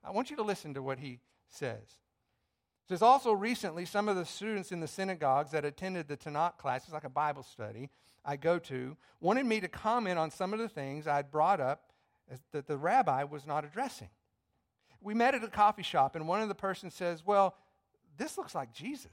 I 0.05 0.11
want 0.11 0.31
you 0.31 0.37
to 0.37 0.42
listen 0.42 0.74
to 0.74 0.83
what 0.83 0.98
he 0.98 1.20
says 1.48 1.98
says 2.88 3.03
also 3.03 3.33
recently, 3.33 3.85
some 3.85 4.09
of 4.09 4.16
the 4.16 4.24
students 4.24 4.72
in 4.72 4.81
the 4.81 4.88
synagogues 4.88 5.51
that 5.51 5.64
attended 5.64 6.09
the 6.09 6.16
Tanakh 6.16 6.57
class, 6.57 6.85
it's 6.85 6.92
like 6.92 7.05
a 7.05 7.11
Bible 7.11 7.42
study 7.42 7.90
I 8.24 8.37
go 8.37 8.59
to, 8.61 8.96
wanted 9.20 9.46
me 9.46 9.61
to 9.61 9.68
comment 9.68 10.18
on 10.18 10.31
some 10.31 10.53
of 10.53 10.59
the 10.59 10.68
things 10.68 11.07
I'd 11.07 11.31
brought 11.31 11.61
up 11.61 11.92
that 12.53 12.66
the 12.66 12.77
rabbi 12.77 13.24
was 13.24 13.46
not 13.46 13.64
addressing. 13.64 14.09
We 15.01 15.14
met 15.14 15.35
at 15.35 15.44
a 15.44 15.48
coffee 15.48 15.83
shop, 15.83 16.16
and 16.16 16.27
one 16.27 16.42
of 16.42 16.48
the 16.48 16.55
persons 16.55 16.94
says, 16.94 17.24
Well, 17.24 17.55
this 18.16 18.37
looks 18.37 18.55
like 18.55 18.72
Jesus. 18.72 19.12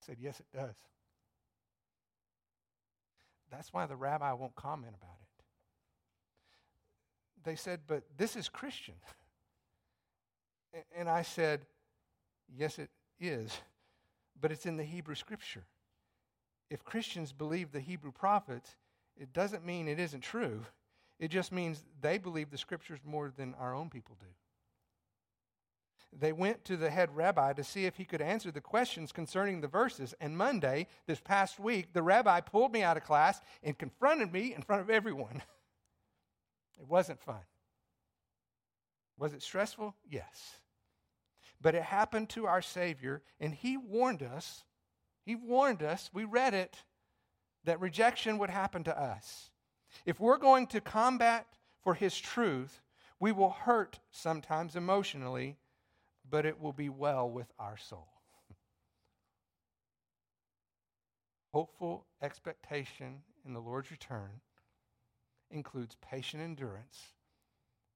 I 0.00 0.06
said, 0.06 0.16
Yes, 0.20 0.38
it 0.40 0.46
does. 0.54 0.76
That's 3.50 3.72
why 3.72 3.86
the 3.86 3.96
rabbi 3.96 4.32
won't 4.32 4.54
comment 4.54 4.94
about 5.00 5.16
it 5.20 5.31
they 7.44 7.56
said, 7.56 7.80
But 7.86 8.04
this 8.16 8.36
is 8.36 8.48
Christian. 8.48 8.94
And 10.96 11.06
I 11.06 11.20
said, 11.20 11.60
Yes, 12.56 12.78
it 12.78 12.88
is, 13.20 13.54
but 14.40 14.50
it's 14.50 14.64
in 14.64 14.78
the 14.78 14.84
Hebrew 14.84 15.14
scripture. 15.14 15.64
If 16.70 16.82
Christians 16.82 17.32
believe 17.32 17.72
the 17.72 17.80
Hebrew 17.80 18.12
prophets, 18.12 18.76
it 19.20 19.34
doesn't 19.34 19.66
mean 19.66 19.86
it 19.86 20.00
isn't 20.00 20.22
true. 20.22 20.64
It 21.18 21.28
just 21.28 21.52
means 21.52 21.84
they 22.00 22.16
believe 22.16 22.50
the 22.50 22.56
scriptures 22.56 23.00
more 23.04 23.30
than 23.36 23.54
our 23.60 23.74
own 23.74 23.90
people 23.90 24.16
do. 24.18 24.26
They 26.18 26.32
went 26.32 26.64
to 26.66 26.76
the 26.76 26.90
head 26.90 27.14
rabbi 27.14 27.54
to 27.54 27.64
see 27.64 27.86
if 27.86 27.96
he 27.96 28.04
could 28.04 28.20
answer 28.20 28.50
the 28.50 28.60
questions 28.60 29.12
concerning 29.12 29.60
the 29.60 29.68
verses. 29.68 30.14
And 30.20 30.36
Monday, 30.36 30.88
this 31.06 31.20
past 31.20 31.58
week, 31.58 31.92
the 31.92 32.02
rabbi 32.02 32.40
pulled 32.40 32.72
me 32.72 32.82
out 32.82 32.96
of 32.96 33.04
class 33.04 33.40
and 33.62 33.78
confronted 33.78 34.32
me 34.32 34.54
in 34.54 34.62
front 34.62 34.82
of 34.82 34.90
everyone. 34.90 35.42
It 36.82 36.88
wasn't 36.88 37.20
fun. 37.20 37.40
Was 39.16 39.32
it 39.34 39.42
stressful? 39.42 39.94
Yes. 40.04 40.58
But 41.60 41.76
it 41.76 41.84
happened 41.84 42.28
to 42.30 42.46
our 42.46 42.60
Savior, 42.60 43.22
and 43.38 43.54
He 43.54 43.76
warned 43.76 44.20
us. 44.20 44.64
He 45.24 45.36
warned 45.36 45.84
us, 45.84 46.10
we 46.12 46.24
read 46.24 46.54
it, 46.54 46.78
that 47.64 47.80
rejection 47.80 48.36
would 48.38 48.50
happen 48.50 48.82
to 48.84 49.00
us. 49.00 49.52
If 50.04 50.18
we're 50.18 50.38
going 50.38 50.66
to 50.68 50.80
combat 50.80 51.46
for 51.84 51.94
His 51.94 52.18
truth, 52.18 52.82
we 53.20 53.30
will 53.30 53.50
hurt 53.50 54.00
sometimes 54.10 54.74
emotionally, 54.74 55.58
but 56.28 56.44
it 56.44 56.60
will 56.60 56.72
be 56.72 56.88
well 56.88 57.30
with 57.30 57.52
our 57.60 57.76
soul. 57.76 58.08
Hopeful 61.54 62.06
expectation 62.20 63.22
in 63.46 63.54
the 63.54 63.60
Lord's 63.60 63.92
return 63.92 64.40
includes 65.52 65.96
patient 66.00 66.42
endurance 66.42 67.12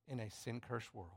in 0.06 0.20
a 0.20 0.30
sin 0.30 0.60
cursed 0.60 0.94
world. 0.94 1.10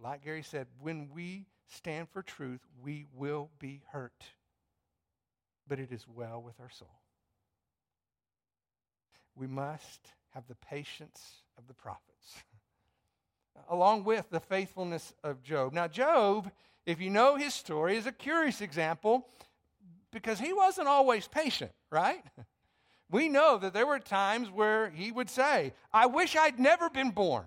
Like 0.00 0.24
Gary 0.24 0.42
said, 0.42 0.66
when 0.80 1.08
we 1.14 1.46
stand 1.68 2.08
for 2.08 2.22
truth, 2.22 2.60
we 2.82 3.06
will 3.14 3.50
be 3.58 3.82
hurt, 3.92 4.24
but 5.68 5.78
it 5.78 5.92
is 5.92 6.06
well 6.08 6.42
with 6.42 6.58
our 6.60 6.70
soul. 6.70 7.00
We 9.36 9.46
must 9.46 10.00
have 10.32 10.46
the 10.48 10.56
patience 10.56 11.42
of 11.56 11.66
the 11.68 11.74
prophets. 11.74 12.34
along 13.68 14.04
with 14.04 14.28
the 14.30 14.40
faithfulness 14.40 15.12
of 15.22 15.42
Job. 15.42 15.72
Now, 15.72 15.88
Job, 15.88 16.50
if 16.86 17.00
you 17.00 17.10
know 17.10 17.36
his 17.36 17.54
story, 17.54 17.96
is 17.96 18.06
a 18.06 18.12
curious 18.12 18.60
example 18.60 19.28
because 20.10 20.38
he 20.38 20.52
wasn't 20.52 20.88
always 20.88 21.26
patient, 21.28 21.72
right? 21.90 22.22
We 23.14 23.28
know 23.28 23.58
that 23.58 23.72
there 23.72 23.86
were 23.86 24.00
times 24.00 24.50
where 24.50 24.90
he 24.90 25.12
would 25.12 25.30
say, 25.30 25.72
I 25.92 26.06
wish 26.06 26.34
I'd 26.34 26.58
never 26.58 26.90
been 26.90 27.12
born. 27.12 27.44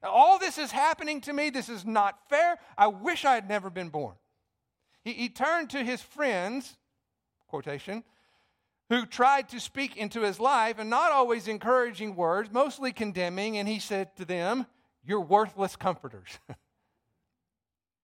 All 0.00 0.38
this 0.38 0.58
is 0.58 0.70
happening 0.70 1.20
to 1.22 1.32
me. 1.32 1.50
This 1.50 1.68
is 1.68 1.84
not 1.84 2.28
fair. 2.28 2.58
I 2.78 2.86
wish 2.86 3.24
I 3.24 3.34
had 3.34 3.48
never 3.48 3.68
been 3.68 3.88
born. 3.88 4.14
He, 5.02 5.12
he 5.12 5.28
turned 5.28 5.70
to 5.70 5.82
his 5.82 6.00
friends, 6.00 6.76
quotation, 7.48 8.04
who 8.90 9.06
tried 9.06 9.48
to 9.48 9.58
speak 9.58 9.96
into 9.96 10.20
his 10.20 10.38
life 10.38 10.78
and 10.78 10.88
not 10.88 11.10
always 11.10 11.48
encouraging 11.48 12.14
words, 12.14 12.48
mostly 12.52 12.92
condemning, 12.92 13.58
and 13.58 13.66
he 13.66 13.80
said 13.80 14.14
to 14.18 14.24
them, 14.24 14.66
You're 15.04 15.20
worthless 15.20 15.74
comforters. 15.74 16.28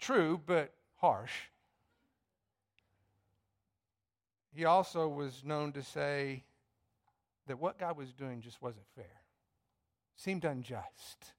True, 0.00 0.40
but 0.44 0.74
harsh. 0.96 1.30
He 4.52 4.64
also 4.64 5.08
was 5.08 5.44
known 5.44 5.72
to 5.72 5.82
say 5.82 6.44
that 7.46 7.60
what 7.60 7.78
God 7.78 7.96
was 7.96 8.12
doing 8.12 8.40
just 8.40 8.60
wasn't 8.60 8.86
fair, 8.94 9.22
seemed 10.16 10.44
unjust, 10.44 11.32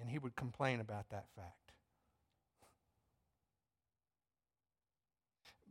and 0.00 0.10
he 0.10 0.18
would 0.18 0.36
complain 0.36 0.80
about 0.80 1.08
that 1.10 1.26
fact. 1.36 1.66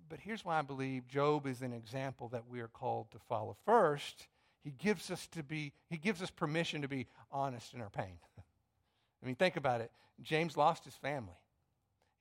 But 0.08 0.20
here's 0.20 0.46
why 0.46 0.60
I 0.60 0.62
believe 0.62 1.08
Job 1.08 1.48
is 1.48 1.62
an 1.62 1.74
example 1.74 2.30
that 2.30 2.48
we 2.50 2.60
are 2.60 2.68
called 2.68 3.12
to 3.12 3.20
follow. 3.28 3.58
First, 3.66 4.28
he 4.64 4.72
gives 4.72 5.10
us 5.12 5.28
to 5.28 5.44
be 5.44 5.74
he 5.90 5.98
gives 5.98 6.22
us 6.22 6.30
permission 6.30 6.82
to 6.84 6.88
be 6.88 7.08
honest 7.32 7.74
in 7.74 7.82
our 7.82 7.90
pain. 7.90 8.18
I 8.38 9.26
mean, 9.26 9.36
think 9.36 9.58
about 9.58 9.82
it. 9.82 9.92
James 10.22 10.56
lost 10.56 10.86
his 10.86 10.96
family. 10.96 11.38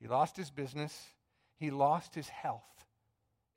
He 0.01 0.09
lost 0.09 0.37
his 0.37 0.51
business. 0.51 0.99
He 1.57 1.71
lost 1.71 2.15
his 2.15 2.29
health. 2.29 2.63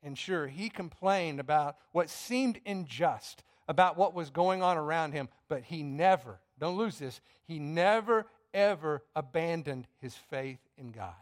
And 0.02 0.16
sure, 0.16 0.46
he 0.46 0.68
complained 0.68 1.40
about 1.40 1.76
what 1.92 2.08
seemed 2.08 2.60
unjust, 2.64 3.42
about 3.68 3.96
what 3.96 4.14
was 4.14 4.30
going 4.30 4.62
on 4.62 4.76
around 4.76 5.12
him, 5.12 5.28
but 5.48 5.62
he 5.62 5.82
never, 5.82 6.38
don't 6.58 6.76
lose 6.76 6.98
this, 6.98 7.20
he 7.44 7.58
never, 7.58 8.26
ever 8.54 9.02
abandoned 9.16 9.86
his 10.00 10.14
faith 10.14 10.60
in 10.76 10.92
God. 10.92 11.14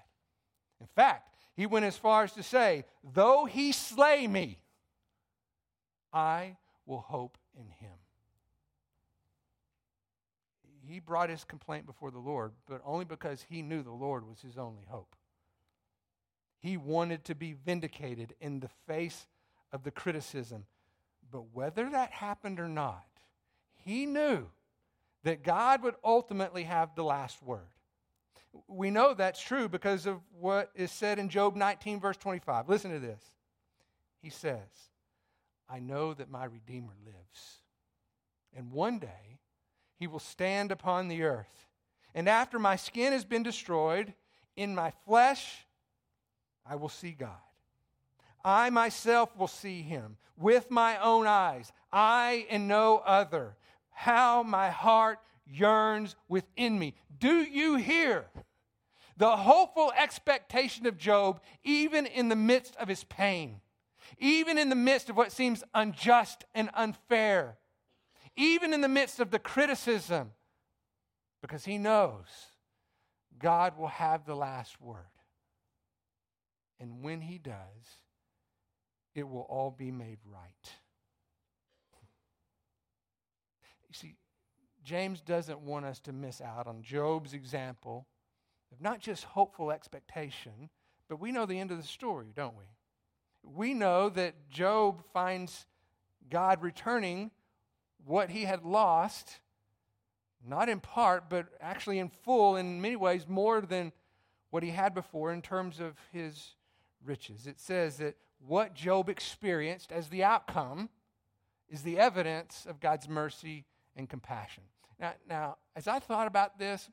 In 0.81 0.87
fact, 0.95 1.35
he 1.55 1.67
went 1.67 1.87
as 1.87 1.97
far 1.97 2.25
as 2.25 2.33
to 2.33 2.43
say, 2.43 2.85
Though 3.03 3.47
he 3.47 3.73
slay 3.73 4.27
me, 4.27 4.59
I 6.13 6.57
will 6.85 7.01
hope 7.01 7.39
in 7.55 7.69
him. 7.69 7.97
He 10.87 11.01
brought 11.01 11.31
his 11.31 11.45
complaint 11.45 11.85
before 11.85 12.11
the 12.11 12.19
Lord, 12.19 12.53
but 12.69 12.81
only 12.85 13.05
because 13.05 13.45
he 13.49 13.61
knew 13.63 13.83
the 13.83 13.91
Lord 13.91 14.27
was 14.27 14.41
his 14.41 14.57
only 14.57 14.85
hope. 14.89 15.17
He 16.59 16.77
wanted 16.77 17.25
to 17.25 17.35
be 17.35 17.53
vindicated 17.53 18.35
in 18.41 18.61
the 18.61 18.71
face 18.87 19.27
of 19.73 19.83
the 19.83 19.91
criticism. 19.91 20.65
But 21.31 21.53
whether 21.53 21.91
that 21.91 22.13
happened 22.13 22.61
or 22.61 22.69
not, 22.69 23.05
he 23.85 24.07
knew 24.07 24.47
that 25.25 25.43
God 25.43 25.83
would 25.83 25.97
ultimately 26.05 26.65
have 26.65 26.95
the 26.95 27.05
last 27.05 27.43
word. 27.43 27.69
We 28.69 28.91
know 28.91 29.13
that's 29.13 29.41
true 29.41 29.69
because 29.69 30.07
of 30.07 30.21
what 30.39 30.71
is 30.75 30.91
said 30.91 31.19
in 31.19 31.29
Job 31.29 31.57
19, 31.57 32.01
verse 32.01 32.17
25. 32.17 32.69
Listen 32.69 32.93
to 32.93 32.99
this. 32.99 33.23
He 34.23 34.31
says, 34.31 34.91
I 35.69 35.81
know 35.81 36.15
that 36.15 36.31
my 36.31 36.45
Redeemer 36.45 36.95
lives, 37.05 37.61
and 38.57 38.73
one 38.73 38.99
day 38.99 39.41
he 39.99 40.07
will 40.07 40.21
stand 40.21 40.71
upon 40.71 41.09
the 41.09 41.23
earth. 41.25 41.67
And 42.15 42.29
after 42.29 42.59
my 42.59 42.77
skin 42.77 43.13
has 43.13 43.25
been 43.25 43.43
destroyed, 43.43 44.15
in 44.57 44.75
my 44.75 44.93
flesh 45.05 45.66
I 46.69 46.77
will 46.77 46.89
see 46.89 47.13
God. 47.13 47.31
I 48.45 48.71
myself 48.71 49.37
will 49.37 49.49
see 49.49 49.83
him 49.83 50.17
with 50.37 50.71
my 50.71 50.99
own 50.99 51.27
eyes, 51.27 51.73
I 51.93 52.47
and 52.51 52.69
no 52.69 52.99
other. 52.99 53.57
How 53.91 54.43
my 54.43 54.71
heart 54.71 55.19
yearns 55.47 56.15
within 56.29 56.79
me. 56.79 56.95
Do 57.19 57.43
you 57.43 57.77
hear? 57.77 58.27
The 59.17 59.37
hopeful 59.37 59.93
expectation 59.97 60.87
of 60.87 60.99
Job, 60.99 61.41
even 61.65 62.05
in 62.07 62.29
the 62.29 62.37
midst 62.37 62.77
of 62.77 62.89
his 62.89 63.05
pain, 63.05 63.61
even 64.19 64.59
in 64.59 64.69
the 64.69 64.77
midst 64.77 65.09
of 65.09 65.17
what 65.17 65.33
seems 65.33 65.65
unjust 65.75 66.45
and 66.55 66.69
unfair, 66.75 67.57
even 68.37 68.75
in 68.75 68.83
the 68.83 68.89
midst 68.89 69.19
of 69.19 69.31
the 69.31 69.39
criticism, 69.39 70.33
because 71.41 71.65
he 71.65 71.79
knows 71.79 72.27
God 73.39 73.79
will 73.79 73.89
have 73.89 74.27
the 74.27 74.37
last 74.37 74.81
word. 74.81 75.07
And 76.81 77.03
when 77.03 77.23
he 77.23 77.39
does, 77.39 78.03
it 79.15 79.29
will 79.29 79.47
all 79.49 79.71
be 79.71 79.91
made 79.91 80.19
right. 80.25 80.71
You 83.89 83.95
see, 83.95 84.15
James 84.85 85.21
doesn't 85.21 85.61
want 85.61 85.87
us 85.87 86.01
to 86.01 86.13
miss 86.13 86.41
out 86.41 86.67
on 86.67 86.83
Job's 86.83 87.33
example 87.33 88.07
of 88.73 88.81
not 88.81 89.01
just 89.01 89.25
hopeful 89.25 89.71
expectation, 89.71 90.71
but 91.09 91.21
we 91.21 91.33
know 91.33 91.47
the 91.47 91.59
end 91.59 91.71
of 91.71 91.79
the 91.79 91.87
story, 91.87 92.33
don't 92.35 92.57
we? 92.57 92.65
We 93.43 93.75
know 93.75 94.09
that 94.11 94.51
Job 94.51 95.03
finds 95.13 95.67
God 96.29 96.63
returning 96.63 97.31
what 98.05 98.31
he 98.31 98.43
had 98.43 98.65
lost, 98.65 99.41
not 100.45 100.69
in 100.69 100.81
part, 100.81 101.31
but 101.31 101.47
actually 101.61 101.99
in 101.99 102.09
full, 102.09 102.57
in 102.57 102.81
many 102.81 102.97
ways, 102.97 103.27
more 103.27 103.61
than 103.61 103.93
what 104.51 104.63
he 104.63 104.71
had 104.71 104.95
before 104.95 105.33
in 105.33 105.43
terms 105.43 105.81
of 105.81 105.95
his 106.13 106.55
riches. 107.05 107.47
It 107.47 107.61
says 107.61 107.97
that 107.99 108.17
what 108.39 108.75
Job 108.75 109.09
experienced 109.09 109.93
as 109.93 110.09
the 110.09 110.25
outcome 110.25 110.89
is 111.69 111.83
the 111.83 111.99
evidence 111.99 112.67
of 112.69 112.81
God's 112.81 113.09
mercy 113.09 113.65
and 113.97 114.09
compassion. 114.09 114.65
Now, 115.01 115.15
now 115.29 115.57
as 115.75 115.89
I 115.89 115.99
thought 115.99 116.27
about 116.27 116.59
this, 116.59 116.89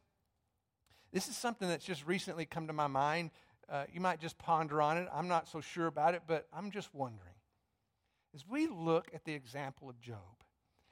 this 1.11 1.27
is 1.27 1.37
something 1.37 1.67
that's 1.67 1.85
just 1.85 2.07
recently 2.07 2.45
come 2.45 2.67
to 2.67 2.73
my 2.73 2.87
mind. 2.87 3.31
Uh, 3.69 3.83
you 3.93 4.01
might 4.01 4.19
just 4.19 4.37
ponder 4.37 4.81
on 4.81 4.97
it. 4.97 5.07
I'm 5.13 5.27
not 5.27 5.47
so 5.47 5.61
sure 5.61 5.87
about 5.87 6.15
it, 6.15 6.23
but 6.27 6.47
I'm 6.51 6.71
just 6.71 6.93
wondering. 6.93 7.35
As 8.33 8.43
we 8.47 8.67
look 8.67 9.09
at 9.13 9.25
the 9.25 9.33
example 9.33 9.89
of 9.89 10.01
Job 10.01 10.17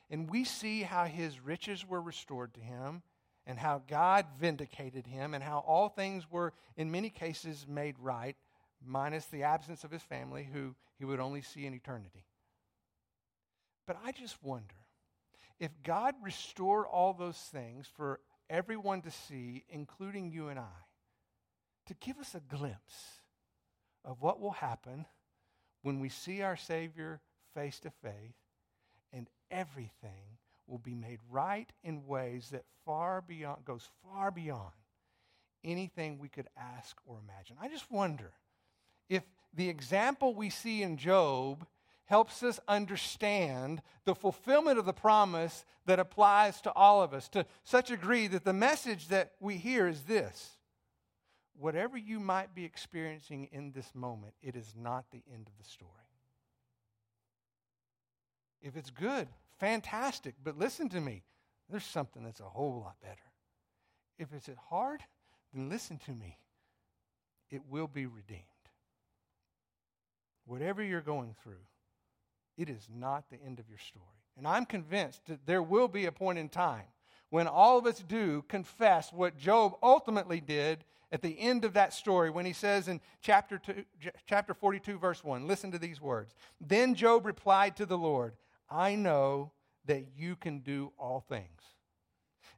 and 0.09 0.29
we 0.29 0.43
see 0.43 0.83
how 0.83 1.05
his 1.05 1.39
riches 1.39 1.87
were 1.87 2.01
restored 2.01 2.53
to 2.53 2.59
him 2.59 3.01
and 3.47 3.57
how 3.57 3.81
God 3.87 4.27
vindicated 4.39 5.07
him 5.07 5.33
and 5.33 5.43
how 5.43 5.59
all 5.59 5.89
things 5.89 6.29
were, 6.29 6.53
in 6.77 6.91
many 6.91 7.09
cases, 7.09 7.65
made 7.67 7.95
right, 7.99 8.35
minus 8.85 9.25
the 9.25 9.43
absence 9.43 9.83
of 9.83 9.91
his 9.91 10.01
family, 10.01 10.47
who 10.51 10.75
he 10.97 11.05
would 11.05 11.19
only 11.19 11.41
see 11.41 11.65
in 11.65 11.73
eternity. 11.73 12.25
But 13.87 13.97
I 14.05 14.11
just 14.11 14.41
wonder 14.43 14.75
if 15.59 15.71
God 15.83 16.15
restored 16.21 16.85
all 16.91 17.13
those 17.13 17.37
things 17.37 17.87
for 17.95 18.19
everyone 18.49 19.01
to 19.01 19.11
see, 19.11 19.63
including 19.69 20.31
you 20.31 20.49
and 20.49 20.59
I, 20.59 20.85
to 21.87 21.93
give 21.95 22.17
us 22.19 22.35
a 22.35 22.39
glimpse 22.39 23.21
of 24.03 24.21
what 24.21 24.39
will 24.39 24.51
happen 24.51 25.05
when 25.81 25.99
we 25.99 26.09
see 26.09 26.41
our 26.41 26.55
Savior 26.55 27.21
face 27.53 27.79
to 27.79 27.89
face 27.89 28.35
and 29.13 29.27
everything 29.49 30.37
will 30.67 30.77
be 30.77 30.95
made 30.95 31.19
right 31.29 31.71
in 31.83 32.07
ways 32.07 32.49
that 32.51 32.63
far 32.85 33.21
beyond 33.21 33.65
goes 33.65 33.87
far 34.03 34.31
beyond 34.31 34.71
anything 35.63 36.17
we 36.17 36.29
could 36.29 36.47
ask 36.57 36.97
or 37.05 37.19
imagine. 37.19 37.57
I 37.61 37.67
just 37.67 37.91
wonder 37.91 38.31
if 39.09 39.23
the 39.53 39.69
example 39.69 40.33
we 40.33 40.49
see 40.49 40.83
in 40.83 40.97
Job 40.97 41.65
helps 42.05 42.43
us 42.43 42.59
understand 42.67 43.81
the 44.05 44.15
fulfillment 44.15 44.77
of 44.77 44.85
the 44.85 44.93
promise 44.93 45.63
that 45.85 45.99
applies 45.99 46.59
to 46.61 46.71
all 46.73 47.01
of 47.01 47.13
us 47.13 47.29
to 47.29 47.45
such 47.63 47.89
a 47.89 47.95
degree 47.95 48.27
that 48.27 48.43
the 48.43 48.53
message 48.53 49.07
that 49.07 49.31
we 49.39 49.57
hear 49.57 49.87
is 49.87 50.01
this 50.03 50.57
whatever 51.57 51.97
you 51.97 52.19
might 52.19 52.55
be 52.55 52.65
experiencing 52.65 53.47
in 53.51 53.71
this 53.71 53.93
moment, 53.93 54.33
it 54.41 54.55
is 54.55 54.73
not 54.75 55.05
the 55.11 55.21
end 55.31 55.47
of 55.47 55.57
the 55.57 55.69
story. 55.69 55.91
If 58.61 58.75
it's 58.75 58.89
good, 58.89 59.27
fantastic, 59.59 60.35
but 60.43 60.57
listen 60.57 60.89
to 60.89 60.99
me, 60.99 61.23
there's 61.69 61.85
something 61.85 62.23
that's 62.23 62.39
a 62.39 62.45
whole 62.45 62.81
lot 62.81 62.95
better. 63.01 63.31
If 64.17 64.33
it's 64.33 64.49
hard, 64.69 65.01
then 65.53 65.69
listen 65.69 65.97
to 66.05 66.11
me, 66.11 66.37
it 67.49 67.61
will 67.69 67.87
be 67.87 68.05
redeemed. 68.05 68.43
Whatever 70.45 70.83
you're 70.83 71.01
going 71.01 71.35
through, 71.43 71.63
it 72.57 72.69
is 72.69 72.87
not 72.93 73.29
the 73.29 73.41
end 73.43 73.59
of 73.59 73.69
your 73.69 73.79
story. 73.79 74.05
And 74.37 74.47
I'm 74.47 74.65
convinced 74.65 75.25
that 75.27 75.45
there 75.45 75.63
will 75.63 75.87
be 75.87 76.05
a 76.05 76.11
point 76.11 76.39
in 76.39 76.49
time 76.49 76.85
when 77.29 77.47
all 77.47 77.77
of 77.77 77.85
us 77.85 78.03
do 78.07 78.43
confess 78.47 79.11
what 79.11 79.37
Job 79.37 79.73
ultimately 79.81 80.41
did 80.41 80.83
at 81.11 81.21
the 81.21 81.37
end 81.39 81.65
of 81.65 81.73
that 81.73 81.93
story 81.93 82.29
when 82.29 82.45
he 82.45 82.53
says 82.53 82.87
in 82.87 83.01
chapter, 83.21 83.57
two, 83.57 83.83
chapter 84.25 84.53
42, 84.53 84.97
verse 84.97 85.23
1, 85.23 85.47
listen 85.47 85.71
to 85.71 85.79
these 85.79 86.01
words. 86.01 86.35
Then 86.59 86.95
Job 86.95 87.25
replied 87.25 87.75
to 87.77 87.85
the 87.85 87.97
Lord, 87.97 88.33
I 88.69 88.95
know 88.95 89.51
that 89.85 90.05
you 90.15 90.35
can 90.35 90.59
do 90.59 90.91
all 90.97 91.21
things, 91.27 91.61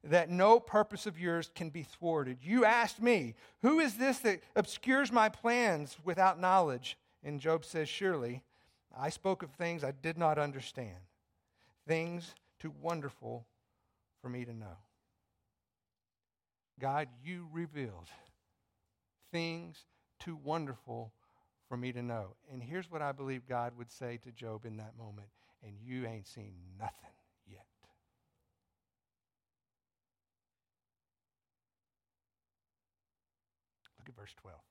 that 0.04 0.30
no 0.30 0.60
purpose 0.60 1.06
of 1.06 1.20
yours 1.20 1.50
can 1.56 1.70
be 1.70 1.84
thwarted. 1.84 2.40
You 2.42 2.66
asked 2.66 3.02
me, 3.02 3.36
Who 3.62 3.80
is 3.80 3.96
this 3.96 4.20
that 4.20 4.42
obscures 4.56 5.12
my 5.12 5.30
plans 5.30 5.98
without 6.04 6.40
knowledge? 6.40 6.98
And 7.24 7.40
Job 7.40 7.66
says, 7.66 7.88
Surely 7.88 8.44
I 8.96 9.10
spoke 9.10 9.44
of 9.44 9.52
things 9.52 9.84
I 9.84 9.92
did 9.92 10.18
not 10.18 10.38
understand, 10.38 10.98
things 11.88 12.36
too 12.60 12.74
wonderful 12.82 13.46
for 14.22 14.30
me 14.30 14.46
to 14.46 14.54
know. 14.54 14.78
God, 16.80 17.08
you 17.24 17.48
revealed 17.52 18.10
things 19.32 19.86
too 20.20 20.38
wonderful 20.44 21.12
for 21.68 21.78
me 21.78 21.92
to 21.92 22.02
know. 22.02 22.36
And 22.52 22.62
here's 22.62 22.90
what 22.92 23.02
I 23.02 23.12
believe 23.12 23.48
God 23.48 23.74
would 23.78 23.92
say 23.92 24.18
to 24.24 24.32
Job 24.32 24.66
in 24.66 24.78
that 24.78 24.98
moment 24.98 25.28
and 25.66 25.74
you 25.82 26.06
ain't 26.06 26.28
seen 26.28 26.54
nothing 26.80 27.16
yet. 27.48 27.66
Look 33.98 34.10
at 34.10 34.16
verse 34.16 34.34
12. 34.42 34.63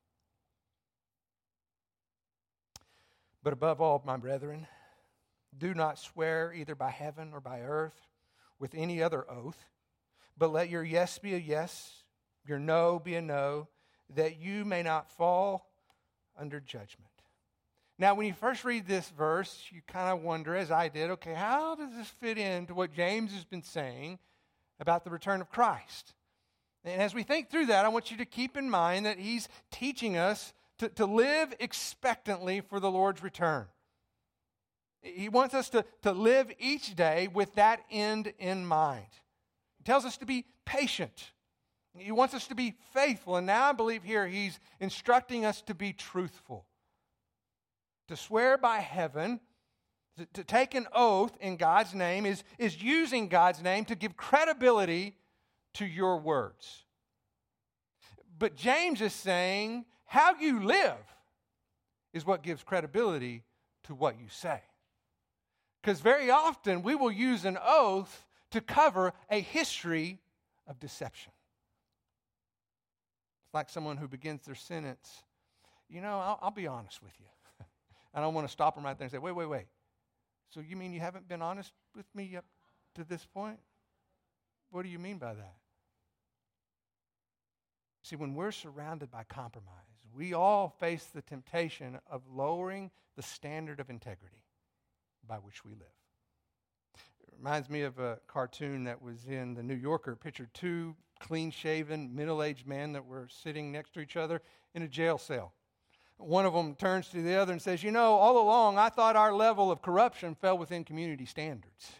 But 3.43 3.53
above 3.53 3.81
all, 3.81 4.03
my 4.05 4.17
brethren, 4.17 4.67
do 5.57 5.75
not 5.75 5.99
swear 5.99 6.53
either 6.55 6.75
by 6.75 6.91
heaven 6.91 7.31
or 7.33 7.41
by 7.41 7.61
earth 7.61 8.09
with 8.59 8.75
any 8.75 9.03
other 9.03 9.29
oath, 9.31 9.59
but 10.39 10.53
let 10.53 10.71
your 10.71 10.85
yes 10.85 11.19
be 11.19 11.35
a 11.35 11.39
yes, 11.39 12.05
your 12.47 12.59
no 12.59 12.99
be 12.99 13.17
a 13.17 13.23
no, 13.23 13.69
that 14.15 14.41
you 14.41 14.65
may 14.65 14.83
not 14.83 15.11
fall 15.11 15.71
under 16.39 16.61
judgment. 16.61 17.11
Now, 17.99 18.15
when 18.15 18.27
you 18.27 18.33
first 18.33 18.65
read 18.65 18.87
this 18.87 19.09
verse, 19.11 19.69
you 19.71 19.83
kind 19.87 20.09
of 20.09 20.23
wonder, 20.23 20.57
as 20.57 20.71
I 20.71 20.89
did, 20.89 21.11
okay, 21.11 21.35
how 21.35 21.75
does 21.75 21.95
this 21.95 22.09
fit 22.09 22.39
into 22.39 22.75
what 22.75 22.93
James 22.93 23.33
has 23.33 23.45
been 23.45 23.63
saying 23.63 24.19
about 24.81 25.05
the 25.05 25.11
return 25.11 25.41
of 25.41 25.51
Christ? 25.51 26.15
And 26.85 27.01
as 27.01 27.15
we 27.15 27.23
think 27.23 27.51
through 27.51 27.67
that, 27.67 27.85
I 27.85 27.89
want 27.89 28.11
you 28.11 28.17
to 28.17 28.25
keep 28.25 28.57
in 28.57 28.69
mind 28.71 29.07
that 29.07 29.19
he's 29.19 29.49
teaching 29.71 30.17
us 30.17 30.53
to, 30.83 30.89
to 30.89 31.07
live 31.07 31.55
expectantly 31.61 32.61
for 32.61 32.81
the 32.81 32.91
Lord's 32.91 33.23
return. 33.23 33.67
He 35.01 35.29
wants 35.29 35.55
us 35.55 35.69
to, 35.71 35.85
to 36.03 36.11
live 36.11 36.51
each 36.59 36.97
day 36.97 37.29
with 37.33 37.55
that 37.55 37.83
end 37.89 38.33
in 38.41 38.67
mind. 38.67 39.07
He 39.79 39.85
tells 39.85 40.05
us 40.05 40.17
to 40.17 40.27
be 40.27 40.45
patient. 40.65 41.31
He 41.97 42.11
wants 42.11 42.35
us 42.35 42.49
to 42.49 42.57
be 42.57 42.75
faithful. 42.93 43.37
And 43.37 43.47
now 43.47 43.69
I 43.69 43.73
believe 43.73 44.03
here 44.03 44.27
he's 44.27 44.59
instructing 44.81 45.45
us 45.45 45.63
to 45.63 45.75
be 45.75 45.93
truthful. 45.93 46.67
To 48.09 48.17
swear 48.17 48.59
by 48.59 48.79
heaven, 48.79 49.39
to, 50.19 50.27
to 50.33 50.43
take 50.43 50.75
an 50.75 50.89
oath 50.93 51.37
in 51.41 51.57
God's 51.59 51.95
name, 51.95 52.27
is, 52.27 52.43
is 52.59 52.83
using 52.83 53.29
God's 53.29 53.63
name 53.63 53.85
to 53.85 53.95
give 53.95 54.17
credibility 54.17 55.15
to 55.75 55.87
your 55.87 56.19
words. 56.19 56.85
But 58.37 58.57
James 58.57 59.01
is 59.01 59.13
saying 59.13 59.85
how 60.13 60.35
you 60.39 60.63
live 60.63 60.99
is 62.13 62.27
what 62.27 62.43
gives 62.43 62.63
credibility 62.63 63.45
to 63.85 63.95
what 63.95 64.21
you 64.21 64.27
say. 64.29 64.61
Because 65.81 66.01
very 66.01 66.31
often 66.31 66.83
we 66.83 66.95
will 66.95 67.11
use 67.11 67.47
an 67.47 67.57
oath 67.65 68.27
to 68.51 68.61
cover 68.61 69.15
a 69.31 69.41
history 69.41 70.21
of 70.67 70.79
deception. 70.79 71.33
It's 73.47 73.55
like 73.55 73.71
someone 73.71 73.97
who 73.97 74.07
begins 74.07 74.45
their 74.45 74.55
sentence, 74.55 75.23
you 75.89 76.03
know, 76.03 76.19
I'll, 76.19 76.39
I'll 76.43 76.51
be 76.51 76.67
honest 76.67 77.03
with 77.03 77.13
you. 77.19 77.65
I 78.15 78.21
don't 78.21 78.35
want 78.35 78.47
to 78.47 78.53
stop 78.53 78.75
them 78.75 78.85
right 78.85 78.99
there 78.99 79.07
and 79.07 79.13
say, 79.13 79.17
wait, 79.17 79.35
wait, 79.35 79.49
wait. 79.49 79.67
So 80.51 80.61
you 80.61 80.77
mean 80.77 80.93
you 80.93 81.01
haven't 81.01 81.27
been 81.27 81.41
honest 81.41 81.73
with 81.97 82.05
me 82.15 82.37
up 82.37 82.45
to 82.97 83.05
this 83.05 83.25
point? 83.25 83.61
What 84.71 84.83
do 84.83 84.91
you 84.91 84.99
mean 84.99 85.17
by 85.17 85.33
that? 85.33 85.55
See, 88.03 88.17
when 88.17 88.35
we're 88.35 88.53
surrounded 88.53 89.11
by 89.11 89.25
compromise, 89.25 89.92
we 90.17 90.35
all 90.35 90.69
face 90.81 91.05
the 91.05 91.23
temptation 91.23 91.99
of 92.11 92.23
lowering 92.33 92.91
the 93.17 93.23
standard 93.23 93.81
of 93.81 93.91
integrity 93.91 94.45
by 95.27 95.37
which 95.37 95.65
we 95.65 95.73
live. 95.73 95.89
It 96.97 97.35
reminds 97.39 97.71
me 97.71 97.83
of 97.83 97.99
a 97.99 98.19
cartoon 98.27 98.85
that 98.85 99.01
was 99.01 99.27
in 99.27 99.55
the 99.55 99.63
New 99.63 99.75
Yorker. 99.75 100.13
It 100.13 100.21
Pictured 100.21 100.53
two 100.55 100.95
clean 101.21 101.51
shaven, 101.51 102.15
middle 102.15 102.43
aged 102.43 102.67
men 102.67 102.93
that 102.93 103.07
were 103.07 103.29
sitting 103.29 103.71
next 103.71 103.95
to 103.95 104.01
each 104.01 104.17
other 104.17 104.43
in 104.75 104.83
a 104.83 104.89
jail 104.89 105.19
cell. 105.19 105.53
One 106.19 106.47
of 106.47 106.53
them 106.53 106.75
turns 106.75 107.09
to 107.09 107.23
the 107.23 107.35
other 107.35 107.53
and 107.53 107.61
says, 107.61 107.83
You 107.83 107.91
know, 107.91 108.15
all 108.15 108.41
along 108.41 108.79
I 108.79 108.89
thought 108.89 109.17
our 109.17 109.33
level 109.33 109.71
of 109.71 109.83
corruption 109.83 110.35
fell 110.35 110.59
within 110.59 110.85
community 110.85 111.27
standards. 111.27 111.93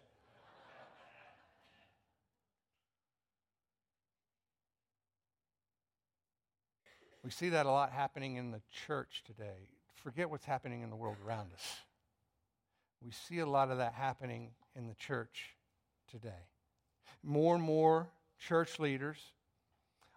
We 7.25 7.31
see 7.31 7.51
that 7.51 7.67
a 7.67 7.71
lot 7.71 7.93
happening 7.93 8.37
in 8.37 8.51
the 8.51 8.61
church 8.87 9.23
today. 9.25 9.69
Forget 9.95 10.29
what's 10.29 10.45
happening 10.45 10.83
in 10.83 10.91
the 10.91 10.97
world 10.97 11.17
around 11.25 11.53
us. 11.53 11.77
We 13.05 13.13
see 13.13 13.39
a 13.39 13.47
lot 13.47 13.71
of 13.71 13.79
that 13.79 13.95
happening 13.95 14.51
in 14.75 14.89
the 14.89 14.95
church 14.95 15.57
today. 16.11 16.49
More 17.23 17.55
and 17.55 17.63
more 17.63 18.09
church 18.39 18.81
leaders 18.81 19.19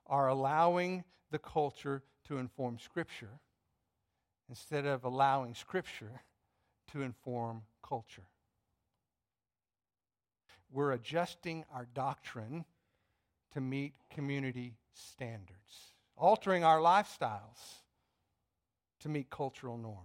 are 0.07 0.29
allowing 0.29 1.03
the 1.31 1.39
culture 1.39 2.01
to 2.27 2.37
inform 2.37 2.79
Scripture 2.79 3.39
instead 4.49 4.85
of 4.85 5.03
allowing 5.03 5.53
Scripture 5.53 6.21
to 6.91 7.01
inform 7.01 7.63
culture. 7.87 8.27
We're 10.71 10.91
adjusting 10.91 11.65
our 11.73 11.87
doctrine 11.93 12.65
to 13.53 13.61
meet 13.61 13.93
community 14.09 14.77
standards 14.93 15.94
altering 16.17 16.63
our 16.63 16.79
lifestyles 16.79 17.81
to 19.01 19.09
meet 19.09 19.29
cultural 19.29 19.77
norms. 19.77 19.99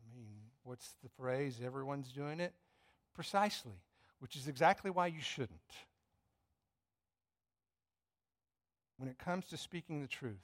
I 0.00 0.16
mean, 0.16 0.36
what's 0.62 0.94
the 1.02 1.08
phrase? 1.08 1.60
Everyone's 1.64 2.12
doing 2.12 2.40
it? 2.40 2.54
Precisely, 3.14 3.80
which 4.20 4.36
is 4.36 4.48
exactly 4.48 4.90
why 4.90 5.08
you 5.08 5.20
shouldn't. 5.20 5.50
When 8.98 9.08
it 9.08 9.18
comes 9.18 9.46
to 9.46 9.56
speaking 9.56 10.00
the 10.00 10.08
truth, 10.08 10.36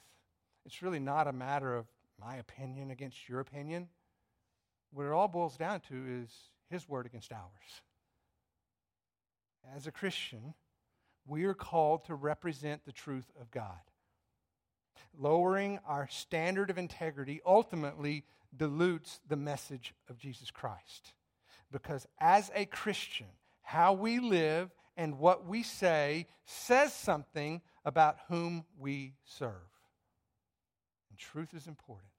it's 0.67 0.83
really 0.83 0.99
not 0.99 1.27
a 1.27 1.33
matter 1.33 1.75
of 1.75 1.87
my 2.21 2.37
opinion 2.37 2.91
against 2.91 3.29
your 3.29 3.41
opinion. 3.41 3.89
What 4.93 5.07
it 5.07 5.13
all 5.13 5.29
boils 5.29 5.57
down 5.57 5.81
to 5.89 6.23
is 6.23 6.31
his 6.69 6.89
word 6.89 7.07
against 7.07 7.33
ours. 7.33 7.83
As 9.75 9.87
a 9.87 9.93
Christian, 9.93 10.55
we 11.27 11.45
are 11.45 11.55
called 11.55 12.05
to 12.07 12.15
represent 12.15 12.85
the 12.85 12.93
truth 12.93 13.31
of 13.41 13.51
God 13.51 13.81
lowering 15.19 15.79
our 15.87 16.09
standard 16.11 16.71
of 16.71 16.79
integrity 16.79 17.41
ultimately 17.45 18.25
dilutes 18.57 19.21
the 19.29 19.37
message 19.37 19.95
of 20.09 20.19
Jesus 20.19 20.51
Christ. 20.51 21.13
Because 21.71 22.07
as 22.21 22.51
a 22.55 22.67
Christian, 22.67 23.29
how 23.63 23.93
we 23.95 24.19
live 24.19 24.71
and 24.97 25.19
what 25.19 25.47
we 25.47 25.63
say 25.63 26.27
says 26.45 26.93
something 26.93 27.63
about 27.85 28.19
whom 28.29 28.65
we 28.79 29.15
serve. 29.25 29.53
And 31.11 31.19
truth 31.19 31.55
is 31.55 31.67
important 31.67 32.11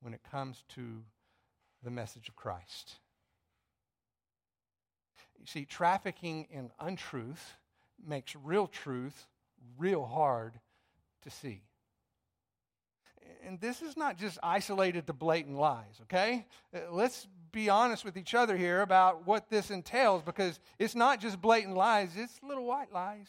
when 0.00 0.14
it 0.14 0.20
comes 0.30 0.64
to 0.74 1.02
the 1.82 1.90
message 1.90 2.28
of 2.28 2.36
Christ. 2.36 2.96
You 5.40 5.46
see, 5.46 5.64
trafficking 5.64 6.46
in 6.50 6.70
untruth 6.80 7.54
makes 8.04 8.36
real 8.36 8.66
truth 8.66 9.26
real 9.76 10.04
hard 10.04 10.60
to 11.22 11.30
see 11.30 11.62
and 13.48 13.58
this 13.60 13.80
is 13.80 13.96
not 13.96 14.18
just 14.18 14.38
isolated 14.42 15.06
to 15.06 15.14
blatant 15.14 15.56
lies, 15.56 16.00
okay? 16.02 16.46
Uh, 16.74 16.80
let's 16.90 17.26
be 17.50 17.70
honest 17.70 18.04
with 18.04 18.18
each 18.18 18.34
other 18.34 18.58
here 18.58 18.82
about 18.82 19.26
what 19.26 19.48
this 19.48 19.70
entails 19.70 20.22
because 20.22 20.60
it's 20.78 20.94
not 20.94 21.18
just 21.18 21.40
blatant 21.40 21.74
lies, 21.74 22.10
it's 22.14 22.38
little 22.46 22.66
white 22.66 22.92
lies. 22.92 23.26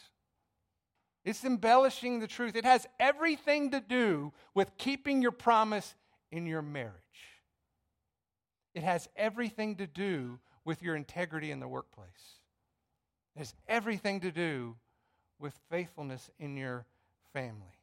It's 1.24 1.42
embellishing 1.44 2.20
the 2.20 2.26
truth. 2.26 2.54
It 2.54 2.66
has 2.66 2.86
everything 2.98 3.70
to 3.70 3.80
do 3.80 4.32
with 4.54 4.76
keeping 4.76 5.22
your 5.22 5.32
promise 5.32 5.94
in 6.30 6.44
your 6.44 6.62
marriage. 6.62 6.94
It 8.74 8.82
has 8.82 9.08
everything 9.16 9.76
to 9.76 9.86
do 9.86 10.38
with 10.66 10.82
your 10.82 10.96
integrity 10.96 11.50
in 11.50 11.60
the 11.60 11.68
workplace. 11.68 12.08
It 13.36 13.38
has 13.38 13.54
everything 13.66 14.20
to 14.20 14.30
do 14.30 14.76
with 15.38 15.58
faithfulness 15.70 16.30
in 16.38 16.58
your 16.58 16.84
family. 17.32 17.79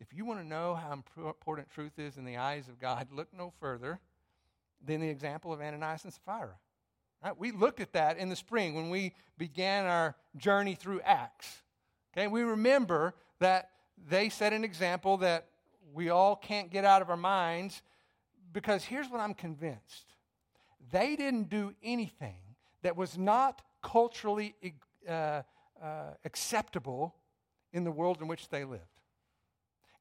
If 0.00 0.14
you 0.14 0.24
want 0.24 0.40
to 0.40 0.46
know 0.46 0.74
how 0.74 0.92
important 0.92 1.70
truth 1.70 1.98
is 1.98 2.16
in 2.16 2.24
the 2.24 2.36
eyes 2.36 2.68
of 2.68 2.78
God, 2.78 3.08
look 3.12 3.28
no 3.36 3.52
further 3.60 3.98
than 4.84 5.00
the 5.00 5.08
example 5.08 5.52
of 5.52 5.60
Ananias 5.60 6.04
and 6.04 6.12
Sapphira. 6.12 6.56
Right? 7.22 7.36
We 7.36 7.50
looked 7.50 7.80
at 7.80 7.92
that 7.94 8.16
in 8.16 8.28
the 8.28 8.36
spring 8.36 8.74
when 8.74 8.90
we 8.90 9.14
began 9.36 9.86
our 9.86 10.14
journey 10.36 10.74
through 10.74 11.00
Acts. 11.00 11.62
Okay, 12.12 12.28
we 12.28 12.42
remember 12.42 13.14
that 13.40 13.70
they 14.08 14.28
set 14.28 14.52
an 14.52 14.64
example 14.64 15.16
that 15.18 15.46
we 15.92 16.10
all 16.10 16.36
can't 16.36 16.70
get 16.70 16.84
out 16.84 17.02
of 17.02 17.10
our 17.10 17.16
minds 17.16 17.82
because 18.52 18.84
here's 18.84 19.08
what 19.08 19.20
I'm 19.20 19.34
convinced 19.34 20.14
they 20.90 21.16
didn't 21.16 21.50
do 21.50 21.74
anything 21.82 22.36
that 22.82 22.96
was 22.96 23.18
not 23.18 23.62
culturally 23.82 24.54
uh, 25.08 25.12
uh, 25.12 25.42
acceptable 26.24 27.14
in 27.72 27.84
the 27.84 27.90
world 27.90 28.20
in 28.20 28.28
which 28.28 28.48
they 28.48 28.64
lived. 28.64 28.84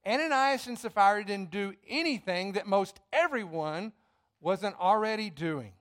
Ananias 0.07 0.67
and 0.67 0.79
Sapphira 0.79 1.23
didn't 1.25 1.51
do 1.51 1.73
anything 1.87 2.53
that 2.53 2.65
most 2.65 2.99
everyone 3.11 3.91
wasn't 4.39 4.79
already 4.79 5.29
doing. 5.29 5.73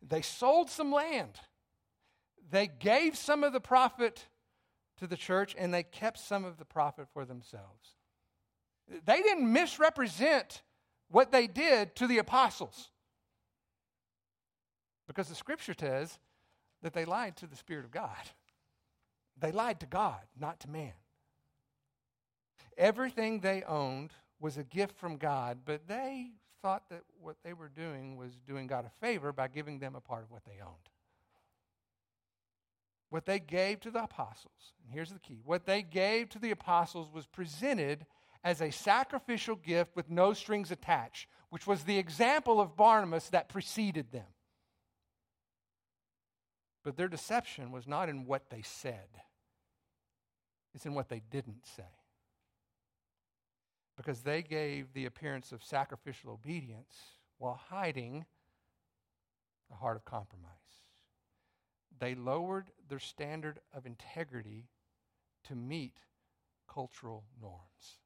They 0.00 0.22
sold 0.22 0.70
some 0.70 0.92
land, 0.92 1.38
they 2.50 2.66
gave 2.66 3.16
some 3.16 3.44
of 3.44 3.52
the 3.52 3.60
profit 3.60 4.26
to 4.98 5.06
the 5.06 5.16
church, 5.16 5.54
and 5.58 5.72
they 5.72 5.82
kept 5.82 6.18
some 6.18 6.44
of 6.44 6.56
the 6.56 6.64
profit 6.64 7.06
for 7.12 7.24
themselves. 7.24 7.94
They 9.04 9.20
didn't 9.20 9.52
misrepresent 9.52 10.62
what 11.10 11.30
they 11.30 11.46
did 11.46 11.94
to 11.96 12.06
the 12.06 12.18
apostles. 12.18 12.90
Because 15.06 15.28
the 15.28 15.34
scripture 15.34 15.74
says 15.78 16.18
that 16.82 16.92
they 16.92 17.04
lied 17.04 17.36
to 17.36 17.46
the 17.46 17.56
Spirit 17.56 17.84
of 17.84 17.90
God. 17.90 18.16
They 19.38 19.52
lied 19.52 19.80
to 19.80 19.86
God, 19.86 20.20
not 20.38 20.60
to 20.60 20.70
man. 20.70 20.92
Everything 22.78 23.40
they 23.40 23.64
owned 23.64 24.12
was 24.38 24.56
a 24.56 24.62
gift 24.62 24.96
from 24.96 25.16
God, 25.16 25.58
but 25.64 25.88
they 25.88 26.30
thought 26.62 26.88
that 26.90 27.02
what 27.20 27.36
they 27.44 27.52
were 27.52 27.68
doing 27.68 28.16
was 28.16 28.38
doing 28.46 28.68
God 28.68 28.86
a 28.86 29.04
favor 29.04 29.32
by 29.32 29.48
giving 29.48 29.80
them 29.80 29.96
a 29.96 30.00
part 30.00 30.22
of 30.22 30.30
what 30.30 30.44
they 30.44 30.60
owned. 30.62 30.88
What 33.10 33.26
they 33.26 33.40
gave 33.40 33.80
to 33.80 33.90
the 33.90 34.04
apostles, 34.04 34.74
and 34.84 34.92
here's 34.92 35.10
the 35.10 35.18
key 35.18 35.40
what 35.44 35.66
they 35.66 35.82
gave 35.82 36.28
to 36.30 36.38
the 36.38 36.50
apostles 36.50 37.08
was 37.12 37.26
presented 37.26 38.06
as 38.44 38.60
a 38.60 38.70
sacrificial 38.70 39.56
gift 39.56 39.96
with 39.96 40.08
no 40.08 40.32
strings 40.32 40.70
attached, 40.70 41.28
which 41.50 41.66
was 41.66 41.82
the 41.82 41.98
example 41.98 42.60
of 42.60 42.76
Barnabas 42.76 43.30
that 43.30 43.48
preceded 43.48 44.12
them. 44.12 44.26
But 46.84 46.96
their 46.96 47.08
deception 47.08 47.72
was 47.72 47.88
not 47.88 48.08
in 48.08 48.24
what 48.24 48.50
they 48.50 48.62
said, 48.62 49.08
it's 50.74 50.86
in 50.86 50.94
what 50.94 51.08
they 51.08 51.22
didn't 51.30 51.66
say. 51.66 51.97
Because 53.98 54.20
they 54.20 54.42
gave 54.42 54.92
the 54.94 55.06
appearance 55.06 55.50
of 55.50 55.62
sacrificial 55.62 56.30
obedience 56.30 56.94
while 57.38 57.60
hiding 57.68 58.24
a 59.72 59.74
heart 59.74 59.96
of 59.96 60.04
compromise. 60.04 60.52
They 61.98 62.14
lowered 62.14 62.70
their 62.88 63.00
standard 63.00 63.58
of 63.74 63.86
integrity 63.86 64.68
to 65.48 65.56
meet 65.56 65.98
cultural 66.72 67.24
norms. 67.42 67.98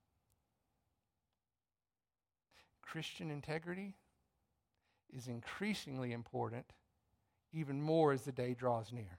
Christian 2.81 3.31
integrity 3.31 3.95
is 5.15 5.29
increasingly 5.29 6.13
important, 6.13 6.73
even 7.53 7.83
more 7.83 8.13
as 8.13 8.23
the 8.23 8.33
day 8.33 8.55
draws 8.55 8.93
near. 8.93 9.19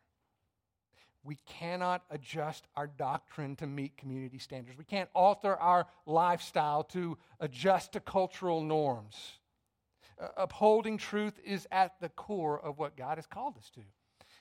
We 1.23 1.37
cannot 1.45 2.03
adjust 2.09 2.67
our 2.75 2.87
doctrine 2.87 3.55
to 3.57 3.67
meet 3.67 3.97
community 3.97 4.39
standards. 4.39 4.77
We 4.77 4.83
can't 4.83 5.09
alter 5.15 5.55
our 5.55 5.87
lifestyle 6.05 6.83
to 6.85 7.17
adjust 7.39 7.93
to 7.93 7.99
cultural 7.99 8.61
norms. 8.61 9.15
Uh, 10.21 10.27
upholding 10.37 10.97
truth 10.97 11.39
is 11.43 11.67
at 11.71 11.99
the 12.01 12.09
core 12.09 12.59
of 12.59 12.77
what 12.77 12.97
God 12.97 13.17
has 13.17 13.25
called 13.25 13.57
us 13.57 13.69
to. 13.71 13.81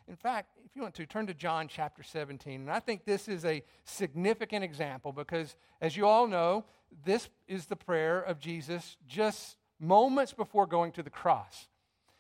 In 0.09 0.17
fact, 0.17 0.59
if 0.65 0.75
you 0.75 0.83
want 0.83 0.95
to, 0.97 1.07
turn 1.07 1.27
to 1.29 1.35
John 1.35 1.69
chapter 1.69 2.03
17. 2.03 2.63
And 2.63 2.71
I 2.71 2.81
think 2.81 3.05
this 3.05 3.29
is 3.29 3.45
a 3.45 3.63
significant 3.85 4.65
example 4.65 5.13
because, 5.13 5.55
as 5.81 5.97
you 5.97 6.07
all 6.07 6.27
know, 6.27 6.65
this 7.05 7.29
is 7.47 7.67
the 7.67 7.77
prayer 7.77 8.21
of 8.21 8.41
Jesus 8.41 8.97
just 9.07 9.57
moments 9.79 10.33
before 10.33 10.67
going 10.67 10.93
to 10.93 11.03
the 11.03 11.11
cross. 11.11 11.69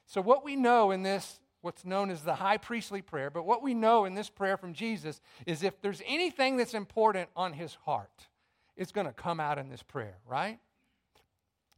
So, 0.07 0.21
what 0.21 0.45
we 0.45 0.57
know 0.57 0.91
in 0.91 1.03
this, 1.03 1.41
what's 1.63 1.85
known 1.85 2.11
as 2.11 2.23
the 2.23 2.35
high 2.35 2.59
priestly 2.59 3.01
prayer, 3.01 3.31
but 3.31 3.47
what 3.47 3.63
we 3.63 3.73
know 3.73 4.05
in 4.05 4.15
this 4.15 4.29
prayer 4.29 4.57
from 4.57 4.75
Jesus 4.75 5.21
is 5.47 5.63
if 5.63 5.81
there's 5.81 6.03
anything 6.07 6.57
that's 6.57 6.75
important 6.75 7.31
on 7.35 7.55
his 7.55 7.75
heart, 7.87 8.29
it's 8.77 8.93
going 8.93 9.07
to 9.07 9.13
come 9.13 9.41
out 9.41 9.59
in 9.59 9.69
this 9.69 9.83
prayer, 9.83 10.19
right? 10.27 10.59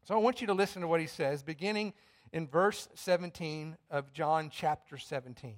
So, 0.05 0.15
I 0.15 0.19
want 0.19 0.41
you 0.41 0.47
to 0.49 0.55
listen 0.55 0.83
to 0.83 0.89
what 0.89 1.01
he 1.01 1.07
says, 1.07 1.43
beginning 1.43 1.95
in 2.33 2.47
verse 2.47 2.89
17 2.95 3.77
of 3.91 4.13
John 4.13 4.51
chapter 4.51 4.99
17. 4.99 5.55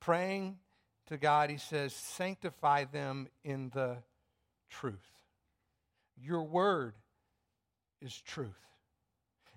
Praying 0.00 0.58
to 1.06 1.18
God, 1.18 1.50
he 1.50 1.58
says, 1.58 1.92
Sanctify 1.92 2.84
them 2.84 3.28
in 3.44 3.70
the 3.74 3.98
truth. 4.70 5.12
Your 6.16 6.42
word 6.42 6.94
is 8.00 8.16
truth. 8.16 8.50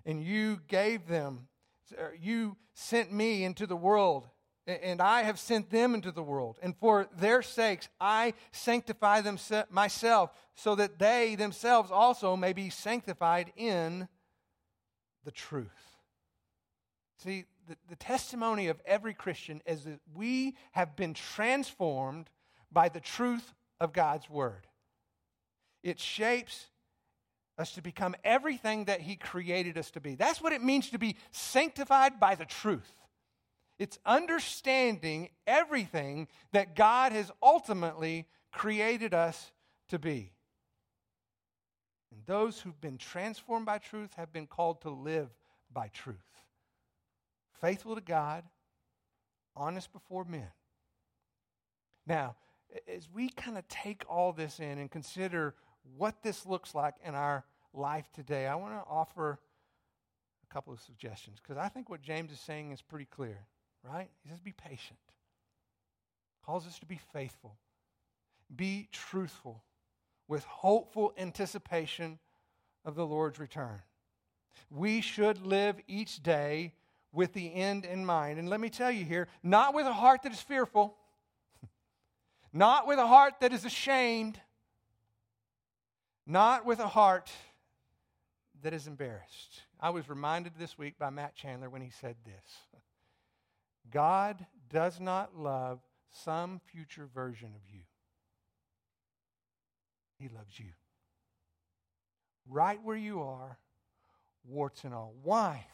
And 0.04 0.22
you 0.22 0.60
gave 0.68 1.08
them, 1.08 1.48
you 2.20 2.56
sent 2.74 3.12
me 3.12 3.44
into 3.44 3.66
the 3.66 3.76
world, 3.76 4.28
and 4.66 5.00
I 5.00 5.22
have 5.22 5.38
sent 5.38 5.70
them 5.70 5.94
into 5.94 6.10
the 6.10 6.22
world. 6.22 6.58
And 6.62 6.76
for 6.76 7.08
their 7.16 7.42
sakes, 7.42 7.88
I 8.00 8.34
sanctify 8.52 9.20
them 9.20 9.38
myself, 9.70 10.30
so 10.54 10.74
that 10.74 10.98
they 10.98 11.34
themselves 11.34 11.90
also 11.90 12.36
may 12.36 12.52
be 12.52 12.70
sanctified 12.70 13.52
in 13.56 14.08
the 15.24 15.30
truth. 15.30 15.68
See, 17.18 17.44
the, 17.68 17.76
the 17.88 17.96
testimony 17.96 18.68
of 18.68 18.80
every 18.86 19.14
Christian 19.14 19.62
is 19.66 19.84
that 19.84 20.00
we 20.14 20.54
have 20.72 20.96
been 20.96 21.14
transformed 21.14 22.30
by 22.70 22.88
the 22.88 23.00
truth 23.00 23.54
of 23.80 23.92
God's 23.92 24.28
word. 24.30 24.66
It 25.82 26.00
shapes 26.00 26.66
us 27.58 27.72
to 27.72 27.82
become 27.82 28.14
everything 28.24 28.84
that 28.86 29.00
He 29.00 29.16
created 29.16 29.78
us 29.78 29.90
to 29.92 30.00
be. 30.00 30.14
That's 30.14 30.40
what 30.40 30.52
it 30.52 30.62
means 30.62 30.90
to 30.90 30.98
be 30.98 31.16
sanctified 31.30 32.20
by 32.20 32.34
the 32.34 32.44
truth. 32.44 32.92
It's 33.78 33.98
understanding 34.06 35.28
everything 35.46 36.28
that 36.52 36.76
God 36.76 37.12
has 37.12 37.30
ultimately 37.42 38.26
created 38.52 39.12
us 39.12 39.52
to 39.88 39.98
be. 39.98 40.32
And 42.10 42.22
those 42.26 42.60
who've 42.60 42.80
been 42.80 42.98
transformed 42.98 43.66
by 43.66 43.78
truth 43.78 44.14
have 44.14 44.32
been 44.32 44.46
called 44.46 44.82
to 44.82 44.90
live 44.90 45.28
by 45.72 45.88
truth. 45.88 46.16
Faithful 47.60 47.94
to 47.94 48.00
God, 48.00 48.44
honest 49.54 49.92
before 49.92 50.24
men. 50.24 50.48
Now, 52.06 52.36
as 52.88 53.08
we 53.12 53.28
kind 53.28 53.58
of 53.58 53.66
take 53.68 54.04
all 54.08 54.32
this 54.32 54.58
in 54.60 54.78
and 54.78 54.90
consider 54.90 55.54
what 55.96 56.22
this 56.22 56.46
looks 56.46 56.74
like 56.74 56.94
in 57.04 57.14
our 57.14 57.44
life 57.72 58.08
today, 58.14 58.46
I 58.46 58.54
want 58.54 58.74
to 58.74 58.88
offer 58.88 59.38
a 60.48 60.54
couple 60.54 60.72
of 60.72 60.80
suggestions 60.80 61.38
because 61.42 61.56
I 61.56 61.68
think 61.68 61.88
what 61.88 62.02
James 62.02 62.32
is 62.32 62.40
saying 62.40 62.72
is 62.72 62.82
pretty 62.82 63.06
clear, 63.06 63.38
right? 63.82 64.08
He 64.22 64.28
says, 64.28 64.40
be 64.40 64.52
patient, 64.52 64.98
calls 66.44 66.66
us 66.66 66.78
to 66.80 66.86
be 66.86 67.00
faithful, 67.12 67.56
be 68.54 68.88
truthful 68.92 69.62
with 70.28 70.44
hopeful 70.44 71.12
anticipation 71.18 72.18
of 72.84 72.94
the 72.94 73.06
Lord's 73.06 73.38
return. 73.38 73.82
We 74.70 75.00
should 75.00 75.46
live 75.46 75.76
each 75.86 76.22
day 76.22 76.72
with 77.12 77.32
the 77.32 77.54
end 77.54 77.84
in 77.84 78.04
mind. 78.04 78.38
And 78.38 78.48
let 78.48 78.60
me 78.60 78.68
tell 78.68 78.90
you 78.90 79.04
here, 79.04 79.28
not 79.42 79.74
with 79.74 79.86
a 79.86 79.92
heart 79.92 80.22
that 80.22 80.32
is 80.32 80.40
fearful, 80.40 80.96
not 82.52 82.86
with 82.86 82.98
a 82.98 83.06
heart 83.06 83.34
that 83.40 83.52
is 83.52 83.64
ashamed, 83.64 84.40
not 86.26 86.66
with 86.66 86.80
a 86.80 86.88
heart 86.88 87.30
that 88.62 88.72
is 88.72 88.86
embarrassed. 88.86 89.62
I 89.80 89.90
was 89.90 90.08
reminded 90.08 90.52
this 90.58 90.76
week 90.76 90.98
by 90.98 91.10
Matt 91.10 91.34
Chandler 91.34 91.70
when 91.70 91.82
he 91.82 91.90
said 91.90 92.16
this 92.24 92.80
God 93.90 94.44
does 94.70 94.98
not 95.00 95.36
love 95.38 95.80
some 96.10 96.60
future 96.72 97.08
version 97.14 97.52
of 97.54 97.62
you, 97.72 97.82
He 100.18 100.28
loves 100.28 100.58
you. 100.58 100.72
Right 102.48 102.78
where 102.82 102.96
you 102.96 103.22
are, 103.22 103.58
warts 104.44 104.84
and 104.84 104.94
all. 104.94 105.14
Why? 105.22 105.66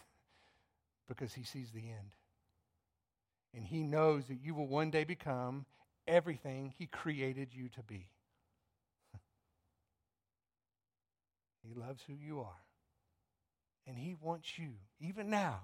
Because 1.06 1.34
He 1.34 1.44
sees 1.44 1.70
the 1.70 1.80
end. 1.80 2.14
And 3.54 3.64
He 3.64 3.82
knows 3.82 4.26
that 4.26 4.40
you 4.42 4.54
will 4.54 4.66
one 4.66 4.90
day 4.90 5.04
become 5.04 5.66
everything 6.08 6.72
He 6.78 6.86
created 6.86 7.48
you 7.52 7.68
to 7.70 7.82
be. 7.82 8.08
He 11.62 11.74
loves 11.74 12.02
who 12.06 12.14
you 12.14 12.40
are. 12.40 12.62
And 13.86 13.96
He 13.96 14.14
wants 14.20 14.58
you, 14.58 14.74
even 15.00 15.30
now, 15.30 15.60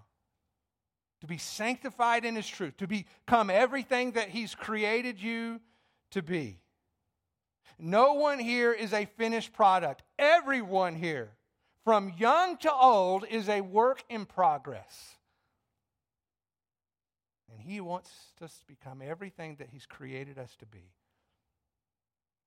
to 1.20 1.26
be 1.26 1.38
sanctified 1.38 2.24
in 2.24 2.36
His 2.36 2.48
truth, 2.48 2.76
to 2.78 2.86
become 2.86 3.50
everything 3.50 4.12
that 4.12 4.28
He's 4.28 4.54
created 4.54 5.20
you 5.20 5.60
to 6.12 6.22
be. 6.22 6.60
No 7.78 8.14
one 8.14 8.38
here 8.38 8.72
is 8.72 8.92
a 8.92 9.04
finished 9.04 9.52
product. 9.52 10.02
Everyone 10.18 10.96
here, 10.96 11.30
from 11.84 12.12
young 12.18 12.56
to 12.58 12.72
old, 12.72 13.24
is 13.30 13.48
a 13.48 13.60
work 13.60 14.02
in 14.08 14.26
progress. 14.26 15.16
And 17.52 17.60
He 17.60 17.80
wants 17.80 18.10
us 18.42 18.58
to 18.58 18.66
become 18.66 19.00
everything 19.00 19.56
that 19.56 19.68
He's 19.70 19.86
created 19.86 20.38
us 20.38 20.56
to 20.56 20.66
be. 20.66 20.90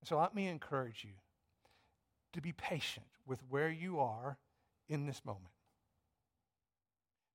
So 0.04 0.20
let 0.20 0.36
me 0.36 0.48
encourage 0.48 1.04
you 1.04 1.12
to 2.34 2.42
be 2.42 2.52
patient 2.52 3.06
with 3.26 3.40
where 3.50 3.70
you 3.70 4.00
are 4.00 4.38
in 4.88 5.06
this 5.06 5.24
moment. 5.26 5.54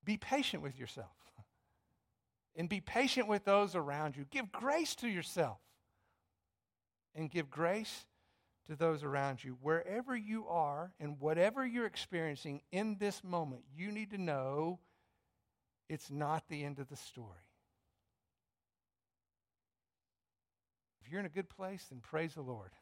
Be 0.04 0.16
patient 0.16 0.62
with 0.62 0.78
yourself. 0.78 1.16
and 2.56 2.68
be 2.68 2.80
patient 2.80 3.28
with 3.28 3.44
those 3.44 3.74
around 3.74 4.16
you. 4.16 4.24
Give 4.30 4.50
grace 4.50 4.94
to 4.96 5.08
yourself 5.08 5.58
and 7.14 7.30
give 7.30 7.50
grace 7.50 8.06
to 8.68 8.76
those 8.76 9.02
around 9.02 9.44
you. 9.44 9.56
Wherever 9.62 10.16
you 10.16 10.46
are 10.48 10.92
and 10.98 11.20
whatever 11.20 11.66
you're 11.66 11.86
experiencing 11.86 12.62
in 12.72 12.96
this 12.98 13.22
moment, 13.22 13.62
you 13.74 13.90
need 13.92 14.10
to 14.10 14.18
know 14.18 14.78
it's 15.88 16.10
not 16.10 16.44
the 16.48 16.64
end 16.64 16.78
of 16.78 16.88
the 16.88 16.96
story. 16.96 17.28
If 21.00 21.10
you're 21.10 21.20
in 21.20 21.26
a 21.26 21.30
good 21.30 21.48
place, 21.48 21.86
then 21.88 22.00
praise 22.00 22.34
the 22.34 22.42
Lord. 22.42 22.72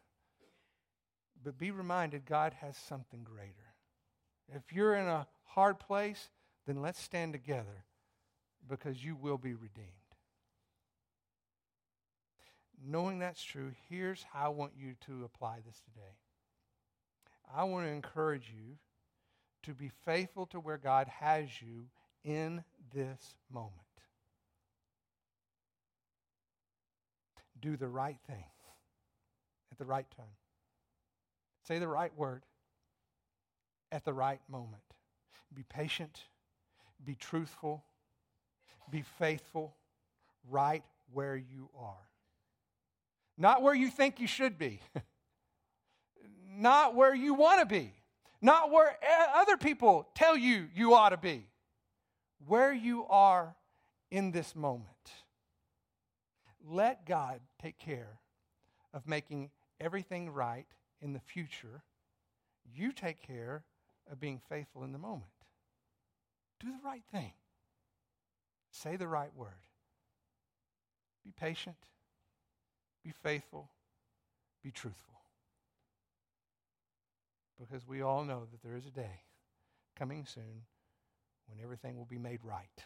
But 1.45 1.59
be 1.59 1.71
reminded 1.71 2.25
God 2.25 2.55
has 2.61 2.77
something 2.77 3.23
greater. 3.23 3.53
If 4.49 4.73
you're 4.73 4.95
in 4.95 5.07
a 5.07 5.27
hard 5.45 5.79
place, 5.79 6.31
then 6.67 6.81
let's 6.81 7.01
stand 7.01 7.35
together 7.35 7.85
because 8.69 9.05
you 9.05 9.15
will 9.15 9.37
be 9.37 9.53
redeemed. 9.53 9.89
Knowing 12.87 13.19
that's 13.19 13.43
true, 13.43 13.73
here's 13.89 14.25
how 14.33 14.47
I 14.47 14.49
want 14.49 14.73
you 14.77 14.95
to 15.07 15.25
apply 15.25 15.59
this 15.67 15.81
today. 15.81 16.17
I 17.55 17.65
want 17.65 17.87
to 17.87 17.93
encourage 17.93 18.49
you 18.49 18.77
to 19.65 19.75
be 19.75 19.91
faithful 20.05 20.47
to 20.47 20.61
where 20.61 20.79
God 20.79 21.09
has 21.09 21.49
you 21.61 21.87
in 22.25 22.65
this 22.95 23.37
moment. 23.53 23.73
Do 27.61 27.77
the 27.77 27.89
right 27.89 28.19
thing 28.27 28.45
at 29.71 29.79
the 29.79 29.85
right 29.85 30.07
time. 30.17 30.27
Say 31.67 31.79
the 31.79 31.89
right 31.89 32.17
word 32.17 32.43
at 33.91 34.05
the 34.05 34.13
right 34.13 34.41
moment. 34.49 34.83
Be 35.55 35.63
patient, 35.63 36.25
be 37.05 37.15
truthful, 37.15 37.85
be 38.91 39.03
faithful 39.19 39.75
right 40.51 40.85
where 41.13 41.37
you 41.37 41.71
are. 41.79 42.09
Not 43.39 43.63
where 43.63 43.75
you 43.75 43.89
think 43.89 44.21
you 44.21 44.27
should 44.27 44.59
be, 44.59 44.81
not 46.57 46.95
where 46.95 47.15
you 47.15 47.35
want 47.35 47.61
to 47.61 47.67
be, 47.67 47.93
not 48.43 48.71
where 48.71 48.97
other 49.35 49.57
people 49.57 50.09
tell 50.15 50.37
you 50.37 50.69
you 50.75 50.95
ought 50.95 51.11
to 51.11 51.17
be, 51.17 51.47
where 52.47 52.73
you 52.73 53.07
are 53.09 53.55
in 54.11 54.33
this 54.33 54.55
moment. 54.55 54.89
Let 56.67 57.07
God 57.07 57.41
take 57.61 57.79
care 57.79 58.19
of 58.93 59.09
making 59.09 59.51
everything 59.81 60.31
right 60.31 60.67
in 61.05 61.13
the 61.13 61.21
future. 61.21 61.83
You 62.75 62.91
take 62.91 63.21
care 63.21 63.63
of 64.11 64.19
being 64.19 64.41
faithful 64.49 64.83
in 64.83 64.93
the 64.93 64.99
moment. 64.99 65.31
Do 66.59 66.69
the 66.69 66.85
right 66.85 67.05
thing. 67.13 67.33
Say 68.71 68.97
the 68.97 69.07
right 69.07 69.31
word. 69.37 69.51
Be 71.23 71.31
patient. 71.39 71.77
Be 73.05 73.13
faithful. 73.23 73.69
Be 74.63 74.71
truthful. 74.71 75.21
Because 77.61 77.87
we 77.87 78.01
all 78.03 78.25
know 78.25 78.47
that 78.51 78.63
there 78.63 78.77
is 78.77 78.87
a 78.87 78.91
day 78.91 79.21
coming 79.97 80.25
soon 80.27 80.65
when 81.47 81.63
everything 81.63 81.99
will 81.99 82.07
be 82.07 82.19
made 82.19 82.41
right. 82.43 82.85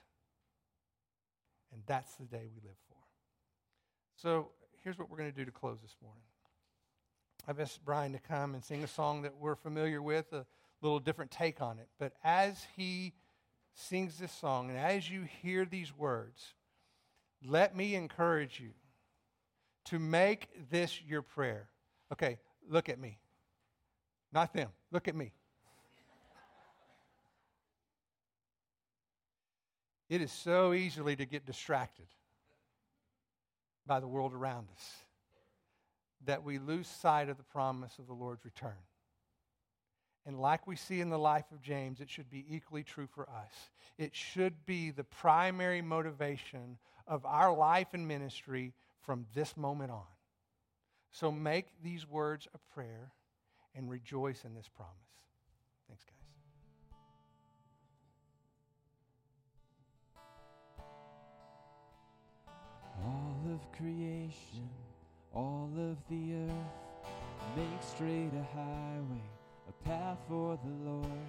And 1.72 1.82
that's 1.86 2.16
the 2.16 2.24
day 2.24 2.48
we 2.52 2.60
live 2.62 2.76
for. 2.88 2.96
So 4.16 4.48
here's 4.82 4.98
what 4.98 5.08
we're 5.08 5.18
going 5.18 5.30
to 5.30 5.36
do 5.36 5.44
to 5.44 5.52
close 5.52 5.78
this 5.80 5.96
morning. 6.02 6.22
I've 7.48 7.60
asked 7.60 7.82
Brian 7.82 8.12
to 8.12 8.18
come 8.18 8.52
and 8.52 8.62
sing 8.62 8.84
a 8.84 8.86
song 8.86 9.22
that 9.22 9.32
we're 9.40 9.54
familiar 9.54 10.02
with, 10.02 10.30
a 10.34 10.44
little 10.82 11.00
different 11.00 11.30
take 11.30 11.62
on 11.62 11.78
it. 11.78 11.88
But 11.98 12.12
as 12.22 12.66
he 12.76 13.14
sings 13.72 14.18
this 14.18 14.32
song, 14.32 14.68
and 14.68 14.78
as 14.78 15.10
you 15.10 15.22
hear 15.22 15.64
these 15.64 15.96
words, 15.96 16.52
let 17.42 17.74
me 17.74 17.94
encourage 17.94 18.60
you 18.60 18.72
to 19.86 19.98
make 19.98 20.50
this 20.70 21.00
your 21.00 21.22
prayer. 21.22 21.70
Okay, 22.12 22.38
look 22.68 22.90
at 22.90 23.00
me. 23.00 23.18
Not 24.30 24.52
them. 24.52 24.68
Look 24.92 25.08
at 25.08 25.16
me. 25.16 25.32
It 30.10 30.20
is 30.20 30.32
so 30.32 30.74
easily 30.74 31.16
to 31.16 31.24
get 31.24 31.46
distracted 31.46 32.08
by 33.86 34.00
the 34.00 34.08
world 34.08 34.34
around 34.34 34.68
us 34.76 35.07
that 36.24 36.42
we 36.44 36.58
lose 36.58 36.86
sight 36.86 37.28
of 37.28 37.36
the 37.36 37.42
promise 37.42 37.98
of 37.98 38.06
the 38.06 38.12
Lord's 38.12 38.44
return. 38.44 38.72
And 40.26 40.38
like 40.38 40.66
we 40.66 40.76
see 40.76 41.00
in 41.00 41.08
the 41.08 41.18
life 41.18 41.46
of 41.52 41.62
James, 41.62 42.00
it 42.00 42.10
should 42.10 42.28
be 42.28 42.44
equally 42.50 42.82
true 42.82 43.06
for 43.06 43.28
us. 43.30 43.52
It 43.96 44.14
should 44.14 44.66
be 44.66 44.90
the 44.90 45.04
primary 45.04 45.80
motivation 45.80 46.76
of 47.06 47.24
our 47.24 47.54
life 47.56 47.88
and 47.94 48.06
ministry 48.06 48.74
from 49.00 49.24
this 49.34 49.56
moment 49.56 49.90
on. 49.90 50.02
So 51.12 51.32
make 51.32 51.68
these 51.82 52.06
words 52.06 52.46
a 52.52 52.58
prayer 52.74 53.12
and 53.74 53.88
rejoice 53.88 54.44
in 54.44 54.54
this 54.54 54.68
promise. 54.68 54.92
Thanks, 55.88 56.04
guys. 56.04 56.14
All 63.02 63.40
of 63.54 63.72
creation, 63.72 64.68
all 65.34 65.70
of 65.76 65.96
the 66.08 66.34
earth, 66.34 66.52
make 67.56 67.82
straight 67.82 68.30
a 68.34 68.42
highway 68.56 69.22
a 69.68 69.72
path 69.88 70.18
for 70.28 70.58
the 70.64 70.90
Lord. 70.90 71.28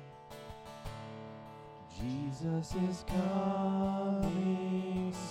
Jesus 2.00 2.76
is 2.76 3.04
coming 3.08 4.34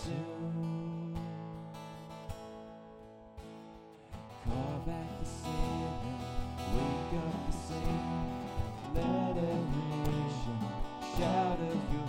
soon. 0.05 1.17
Call 4.45 4.83
back 4.87 5.09
the 5.21 5.27
sinner, 5.27 6.19
wake 6.75 7.13
up 7.25 7.35
the 7.47 7.57
saint. 7.57 8.19
Let 8.95 9.37
every 9.37 9.89
nation 10.05 10.59
shout 11.17 11.59
of 11.61 11.81
your 11.93 12.09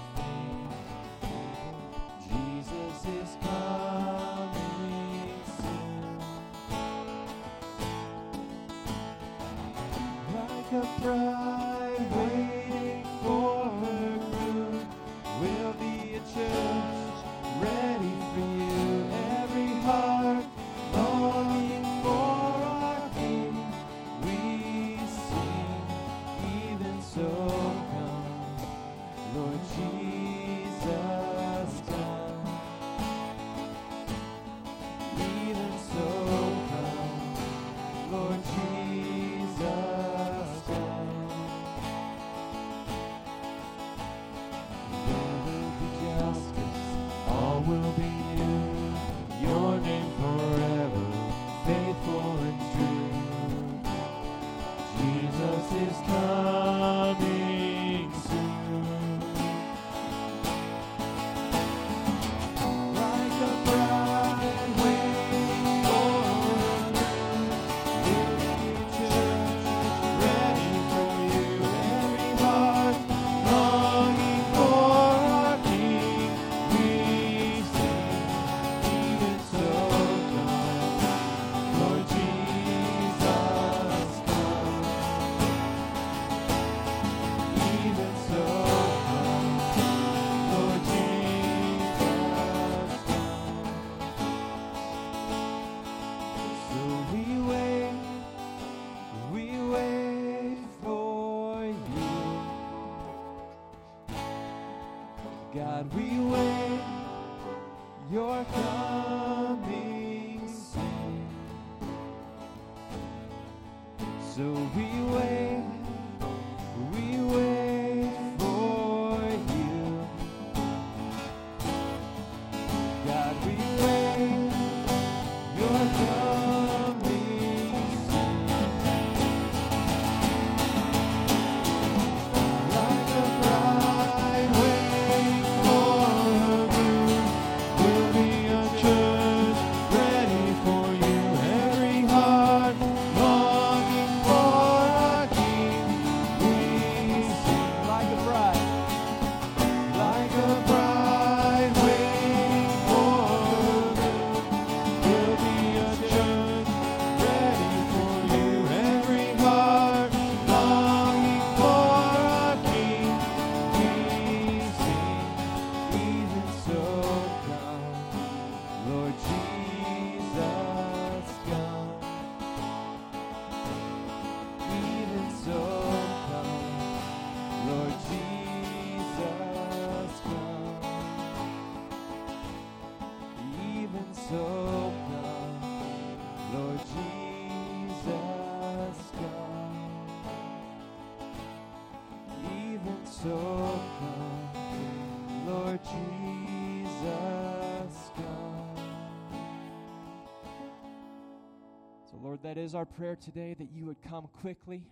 is 202.59 202.75
our 202.75 202.85
prayer 202.85 203.15
today 203.15 203.55
that 203.57 203.71
you 203.71 203.85
would 203.85 204.01
come 204.01 204.27
quickly. 204.41 204.83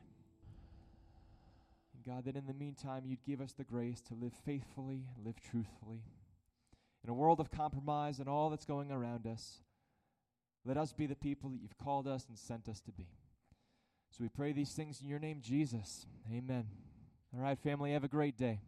And 1.93 2.03
God, 2.05 2.26
that 2.26 2.36
in 2.36 2.45
the 2.45 2.53
meantime 2.53 3.03
you'd 3.05 3.24
give 3.26 3.41
us 3.41 3.53
the 3.53 3.63
grace 3.63 4.01
to 4.01 4.13
live 4.13 4.34
faithfully 4.45 5.03
live 5.24 5.36
truthfully. 5.39 6.03
In 7.03 7.09
a 7.09 7.13
world 7.13 7.39
of 7.39 7.51
compromise 7.51 8.20
and 8.20 8.28
all 8.28 8.49
that's 8.49 8.65
going 8.65 8.91
around 8.91 9.28
us, 9.28 9.61
let 10.65 10.78
us 10.78 10.93
be 10.93 11.05
the 11.05 11.15
people 11.15 11.49
that 11.49 11.61
you've 11.61 11.78
called 11.78 12.07
us 12.07 12.26
and 12.28 12.38
sent 12.38 12.68
us 12.68 12.82
to 12.82 12.91
be. 12.91 13.07
So 14.11 14.24
we 14.24 14.30
pray 14.30 14.51
these 14.51 14.72
things 14.72 15.01
in 15.01 15.07
your 15.07 15.20
name, 15.20 15.41
Jesus. 15.41 16.05
Amen. 16.34 16.65
All 17.34 17.41
right, 17.41 17.57
family, 17.57 17.93
have 17.93 18.03
a 18.03 18.09
great 18.09 18.38
day. 18.38 18.61